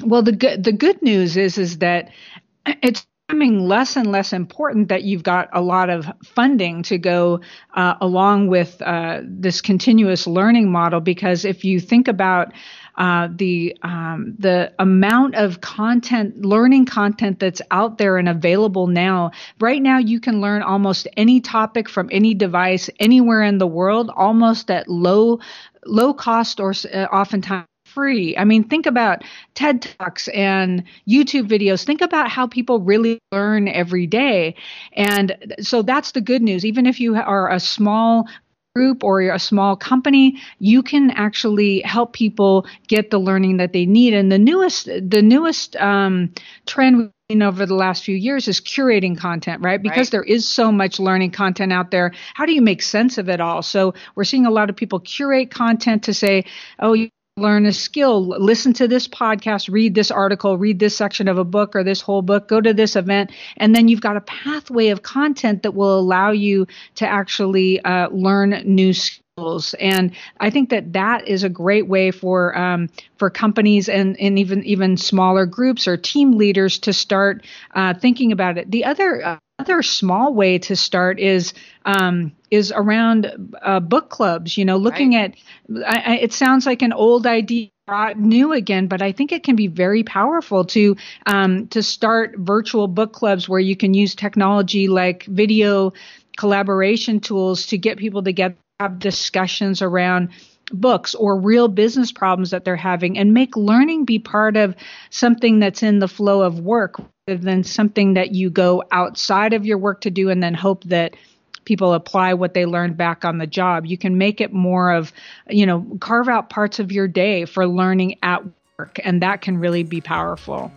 Well, 0.03 0.23
the 0.23 0.33
good 0.33 0.65
the 0.65 0.73
good 0.73 1.01
news 1.03 1.37
is 1.37 1.57
is 1.59 1.79
that 1.79 2.11
it's 2.67 3.07
becoming 3.29 3.67
less 3.67 3.97
and 3.97 4.13
less 4.13 4.35
important 4.35 4.89
that 4.89 5.03
you've 5.03 5.23
got 5.23 5.49
a 5.55 5.61
lot 5.61 5.89
of 5.89 6.07
funding 6.23 6.83
to 6.83 6.99
go 6.99 7.41
uh, 7.75 7.95
along 8.03 8.49
with 8.49 8.81
uh, 8.83 9.21
this 9.25 9.63
continuous 9.63 10.27
learning 10.27 10.71
model. 10.71 11.01
Because 11.01 11.47
if 11.47 11.65
you 11.65 11.81
think 11.81 12.07
about 12.07 12.53
uh, 12.97 13.29
the 13.35 13.77
um, 13.83 14.37
the 14.39 14.73
amount 14.79 15.35
of 15.35 15.61
content, 15.61 16.45
learning 16.45 16.85
content 16.85 17.41
that's 17.41 17.63
out 17.73 17.99
there 17.99 18.19
and 18.19 18.29
available 18.29 18.87
now. 18.87 19.33
Right 19.59 19.83
now, 19.83 19.99
you 19.99 20.21
can 20.21 20.41
learn 20.41 20.63
almost 20.63 21.09
any 21.17 21.41
topic 21.41 21.89
from 21.89 22.09
any 22.13 22.35
device 22.35 22.89
anywhere 23.01 23.43
in 23.43 23.59
the 23.59 23.67
world, 23.67 24.13
almost 24.15 24.71
at 24.71 24.87
low 24.87 25.41
low 25.87 26.15
cost 26.15 26.61
or 26.61 26.73
uh, 26.93 27.07
oftentimes 27.11 27.67
free. 27.95 28.37
I 28.37 28.45
mean, 28.45 28.65
think 28.65 28.87
about 28.87 29.23
TED 29.55 29.83
Talks 29.83 30.29
and 30.29 30.85
YouTube 31.09 31.49
videos. 31.49 31.85
Think 31.85 32.01
about 32.01 32.29
how 32.29 32.47
people 32.47 32.81
really 32.81 33.19
learn 33.33 33.69
every 33.69 34.07
day. 34.07 34.57
And 34.93 35.57
so 35.61 35.83
that's 35.83 36.13
the 36.13 36.21
good 36.21 36.43
news. 36.43 36.65
Even 36.65 36.87
if 36.87 37.01
you 37.01 37.15
are 37.15 37.51
a 37.51 37.61
small 37.61 38.29
group 38.75 39.05
or 39.05 39.21
a 39.21 39.39
small 39.39 39.77
company, 39.77 40.41
you 40.59 40.83
can 40.83 41.13
actually 41.13 41.81
help 41.83 42.13
people 42.13 42.67
get 42.89 43.11
the 43.11 43.19
learning 43.19 43.59
that 43.59 43.73
they 43.73 43.87
need. 43.87 44.15
And 44.15 44.33
the 44.33 44.39
newest, 44.39 44.87
the 44.87 45.23
newest 45.23 45.77
um, 45.77 46.33
trend 46.67 47.13
over 47.41 47.65
the 47.65 47.75
last 47.75 48.05
few 48.05 48.17
years 48.17 48.49
is 48.49 48.61
curating 48.61 49.17
content, 49.17 49.63
right? 49.63 49.83
Because 49.83 50.09
right. 50.09 50.11
there 50.11 50.23
is 50.23 50.47
so 50.47 50.71
much 50.71 50.99
learning 50.99 51.31
content 51.31 51.73
out 51.73 51.91
there. 51.91 52.13
How 52.35 52.45
do 52.45 52.53
you 52.53 52.61
make 52.61 52.83
sense 52.83 53.17
of 53.17 53.29
it 53.29 53.41
all? 53.41 53.63
So 53.63 53.95
we're 54.15 54.25
seeing 54.25 54.45
a 54.45 54.51
lot 54.51 54.69
of 54.69 54.77
people 54.77 55.01
curate 55.01 55.51
content 55.51 56.05
to 56.05 56.15
say, 56.15 56.45
oh, 56.81 56.93
you 56.93 57.09
learn 57.37 57.67
a 57.67 57.73
skill, 57.73 58.29
listen 58.29 58.73
to 58.73 58.87
this 58.87 59.09
podcast, 59.09 59.69
read 59.69 59.95
this 59.95 60.13
article, 60.13 60.57
read 60.57 60.79
this 60.79 60.97
section 60.97 61.27
of 61.27 61.37
a 61.37 61.45
book 61.45 61.75
or 61.75 61.83
this 61.83 62.01
whole 62.01 62.23
book, 62.23 62.47
go 62.47 62.61
to 62.61 62.73
this 62.73 62.95
event. 62.95 63.33
And 63.57 63.75
then 63.75 63.89
you've 63.89 64.01
got 64.01 64.17
a 64.17 64.21
pathway 64.21 64.89
of 64.89 65.03
content 65.03 65.65
that 65.65 65.73
will 65.73 65.99
allow 65.99 66.31
you 66.31 66.69
to 66.97 67.09
actually 67.09 67.81
uh, 67.81 68.09
learn 68.11 68.63
new 68.65 68.93
skills 68.93 69.75
and 69.81 70.13
I 70.39 70.51
think 70.51 70.71
that 70.71 70.93
that 70.93 71.27
is 71.27 71.43
a 71.43 71.49
great 71.49 71.89
way 71.89 72.13
for 72.13 72.57
um, 72.57 72.89
for 73.17 73.31
companies 73.31 73.89
and, 73.89 74.17
and 74.21 74.39
even 74.39 74.63
even 74.63 74.97
smaller 74.97 75.45
groups 75.45 75.89
or 75.89 75.97
team 75.97 76.39
leaders 76.39 76.79
to 76.81 76.93
start 76.93 77.45
uh, 77.75 77.95
thinking 77.95 78.31
about 78.31 78.59
it. 78.59 78.71
The 78.71 78.85
other 78.85 79.41
uh, 79.59 79.63
other 79.63 79.83
small 79.83 80.35
way 80.35 80.59
to 80.59 80.77
start 80.77 81.19
is 81.21 81.55
um, 81.85 82.33
is 82.51 82.73
around 82.75 83.57
uh, 83.63 83.81
book 83.81 84.11
clubs. 84.11 84.57
You 84.57 84.65
know, 84.65 84.77
looking 84.77 85.15
right. 85.15 85.37
at 85.71 85.87
I, 85.87 86.15
I, 86.15 86.17
it 86.19 86.33
sounds 86.33 86.67
like 86.67 86.83
an 86.83 86.93
old 86.93 87.27
idea 87.27 87.71
brought 87.87 88.19
new 88.19 88.53
again, 88.53 88.87
but 88.87 89.03
I 89.03 89.13
think 89.13 89.31
it 89.31 89.43
can 89.43 89.57
be 89.57 89.67
very 89.67 90.03
powerful 90.03 90.65
to 90.67 90.97
um, 91.27 91.69
to 91.69 91.83
start 91.83 92.35
virtual 92.39 92.89
book 92.89 93.13
clubs 93.13 93.49
where 93.49 93.61
you 93.61 93.77
can 93.77 93.95
use 93.95 94.15
technology 94.15 94.89
like 94.89 95.25
video 95.25 95.93
collaboration 96.37 97.21
tools 97.21 97.67
to 97.67 97.79
get 97.79 97.99
people 97.99 98.23
together 98.23 98.57
have 98.81 98.99
discussions 98.99 99.83
around 99.83 100.31
books 100.73 101.15
or 101.15 101.39
real 101.39 101.69
business 101.69 102.11
problems 102.11 102.51
that 102.51 102.65
they're 102.65 102.75
having 102.75 103.17
and 103.19 103.33
make 103.33 103.57
learning 103.57 104.05
be 104.05 104.19
part 104.19 104.57
of 104.57 104.75
something 105.11 105.61
that's 105.61 105.83
in 105.83 106.01
the 106.01 106.09
flow 106.09 106.43
of 106.43 106.59
work 106.59 107.01
than 107.27 107.65
something 107.65 108.15
that 108.15 108.35
you 108.35 108.51
go 108.51 108.85
outside 108.93 109.55
of 109.55 109.65
your 109.65 109.79
work 109.79 110.03
to 110.03 110.11
do 110.11 110.29
and 110.29 110.43
then 110.43 110.53
hope 110.53 110.85
that 110.85 111.17
people 111.65 111.95
apply 111.95 112.35
what 112.35 112.53
they 112.53 112.67
learned 112.67 112.99
back 112.99 113.25
on 113.25 113.39
the 113.39 113.47
job. 113.47 113.87
You 113.87 113.97
can 113.97 114.19
make 114.19 114.43
it 114.43 114.53
more 114.53 114.93
of, 114.93 115.11
you 115.49 115.65
know, 115.65 115.87
carve 116.01 116.29
out 116.29 116.51
parts 116.51 116.79
of 116.79 116.93
your 116.93 117.09
day 117.09 117.47
for 117.47 117.67
learning 117.67 118.19
at 118.23 118.43
work 118.79 119.01
and 119.03 119.23
that 119.23 119.41
can 119.41 119.57
really 119.57 119.83
be 119.83 120.03
powerful. 120.03 120.71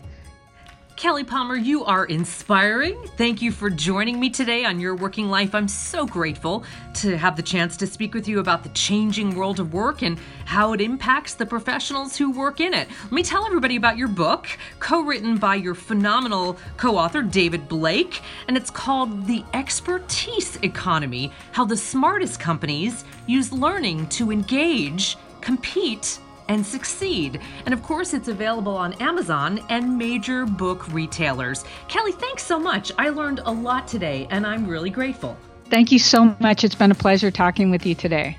Kelly 0.98 1.24
Palmer, 1.24 1.56
you 1.56 1.86
are 1.86 2.06
inspiring. 2.06 3.00
Thank 3.18 3.40
you 3.40 3.52
for 3.52 3.70
joining 3.70 4.20
me 4.20 4.32
today 4.32 4.66
on 4.66 4.80
Your 4.80 4.96
Working 4.96 5.30
Life. 5.30 5.54
I'm 5.54 5.68
so 5.68 6.08
grateful 6.08 6.64
to 6.96 7.16
have 7.16 7.36
the 7.36 7.44
chance 7.44 7.78
to 7.78 7.86
speak 7.86 8.16
with 8.16 8.28
you 8.28 8.40
about 8.40 8.64
the 8.64 8.70
changing 8.70 9.36
world 9.36 9.60
of 9.60 9.76
work 9.76 10.02
and 10.02 10.18
how 10.46 10.74
it 10.74 10.82
impacts 10.82 11.36
the 11.36 11.46
professionals 11.46 12.18
who 12.18 12.32
work 12.32 12.60
in 12.62 12.74
it. 12.74 12.88
Let 13.04 13.12
me 13.12 13.22
tell 13.22 13.46
everybody 13.46 13.76
about 13.76 14.00
your 14.00 14.08
book, 14.08 14.48
co 14.80 15.02
written 15.02 15.38
by 15.38 15.54
your 15.54 15.76
phenomenal 15.76 16.58
co 16.78 16.98
author, 16.98 17.22
David 17.22 17.68
Blake, 17.68 18.24
and 18.48 18.58
it's 18.58 18.72
called 18.72 19.28
The 19.28 19.46
Expertise 19.54 20.58
Economy 20.64 21.32
How 21.52 21.64
the 21.64 21.78
Smartest 21.78 22.40
Companies 22.40 23.06
Use 23.28 23.54
Learning 23.54 24.08
to 24.08 24.32
Engage, 24.32 25.16
Compete, 25.42 26.18
and 26.50 26.66
succeed. 26.66 27.40
And 27.66 27.74
of 27.74 27.84
course, 27.84 28.14
it's 28.14 28.28
available 28.28 28.76
on 28.76 28.94
Amazon 28.94 29.60
and 29.70 29.98
major 29.98 30.46
book 30.46 30.92
retailers. 30.94 31.64
Kelly, 31.88 32.12
thanks 32.12 32.44
so 32.44 32.60
much. 32.60 32.92
I 32.98 33.10
learned 33.10 33.42
a 33.46 33.52
lot 33.52 33.88
today, 33.88 34.28
and 34.30 34.46
I'm 34.46 34.68
really 34.68 34.90
grateful. 34.90 35.38
Thank 35.70 35.92
you 35.92 36.00
so 36.00 36.36
much. 36.40 36.64
It's 36.64 36.76
been 36.76 36.92
a 36.92 36.96
pleasure 36.96 37.32
talking 37.32 37.72
with 37.72 37.86
you 37.86 37.96
today. 37.96 38.38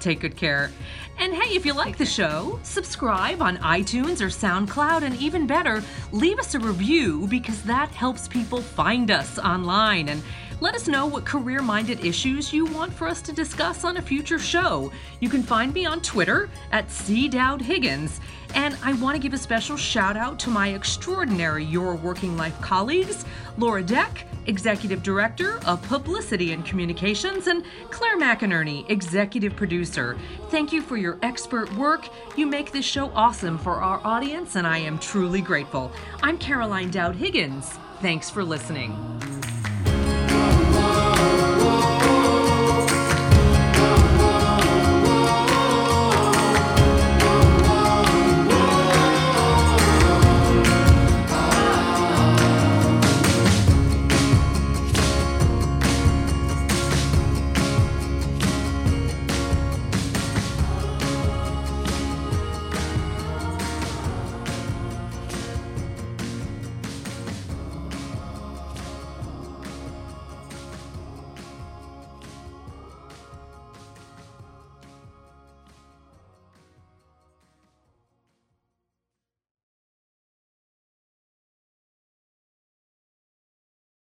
Take 0.00 0.20
good 0.20 0.36
care. 0.36 0.70
And 1.18 1.34
hey, 1.34 1.54
if 1.54 1.64
you 1.66 1.74
like 1.74 1.98
the 1.98 2.06
show, 2.06 2.58
subscribe 2.62 3.42
on 3.42 3.58
iTunes 3.58 4.20
or 4.20 4.26
SoundCloud, 4.26 5.02
and 5.02 5.14
even 5.16 5.46
better, 5.46 5.82
leave 6.10 6.38
us 6.38 6.54
a 6.54 6.58
review 6.58 7.26
because 7.28 7.62
that 7.62 7.90
helps 7.90 8.26
people 8.26 8.60
find 8.60 9.10
us 9.10 9.38
online. 9.38 10.08
And 10.08 10.22
let 10.60 10.74
us 10.74 10.88
know 10.88 11.06
what 11.06 11.24
career 11.24 11.62
minded 11.62 12.04
issues 12.04 12.52
you 12.52 12.66
want 12.66 12.92
for 12.92 13.06
us 13.06 13.20
to 13.22 13.32
discuss 13.32 13.84
on 13.84 13.96
a 13.96 14.02
future 14.02 14.38
show. 14.38 14.92
You 15.20 15.28
can 15.28 15.42
find 15.42 15.72
me 15.72 15.86
on 15.86 16.00
Twitter 16.00 16.48
at 16.70 16.88
CDowdHiggins. 16.88 18.20
And 18.54 18.76
I 18.82 18.92
want 18.94 19.16
to 19.16 19.22
give 19.22 19.32
a 19.32 19.38
special 19.38 19.76
shout 19.76 20.16
out 20.16 20.38
to 20.40 20.50
my 20.50 20.68
extraordinary 20.68 21.64
Your 21.64 21.94
Working 21.94 22.36
Life 22.36 22.60
colleagues 22.60 23.24
Laura 23.56 23.82
Deck, 23.82 24.26
Executive 24.46 25.02
Director 25.02 25.58
of 25.66 25.82
Publicity 25.82 26.52
and 26.52 26.64
Communications, 26.64 27.46
and 27.46 27.64
Claire 27.90 28.18
McInerney, 28.18 28.88
Executive 28.90 29.54
Producer. 29.56 30.18
Thank 30.50 30.72
you 30.72 30.82
for 30.82 30.96
your 30.96 31.18
expert 31.22 31.74
work. 31.76 32.08
You 32.36 32.46
make 32.46 32.72
this 32.72 32.84
show 32.84 33.10
awesome 33.14 33.58
for 33.58 33.76
our 33.76 34.00
audience, 34.04 34.56
and 34.56 34.66
I 34.66 34.78
am 34.78 34.98
truly 34.98 35.40
grateful. 35.40 35.92
I'm 36.22 36.38
Caroline 36.38 36.90
Dowd 36.90 37.16
Higgins. 37.16 37.70
Thanks 38.00 38.30
for 38.30 38.44
listening. 38.44 39.41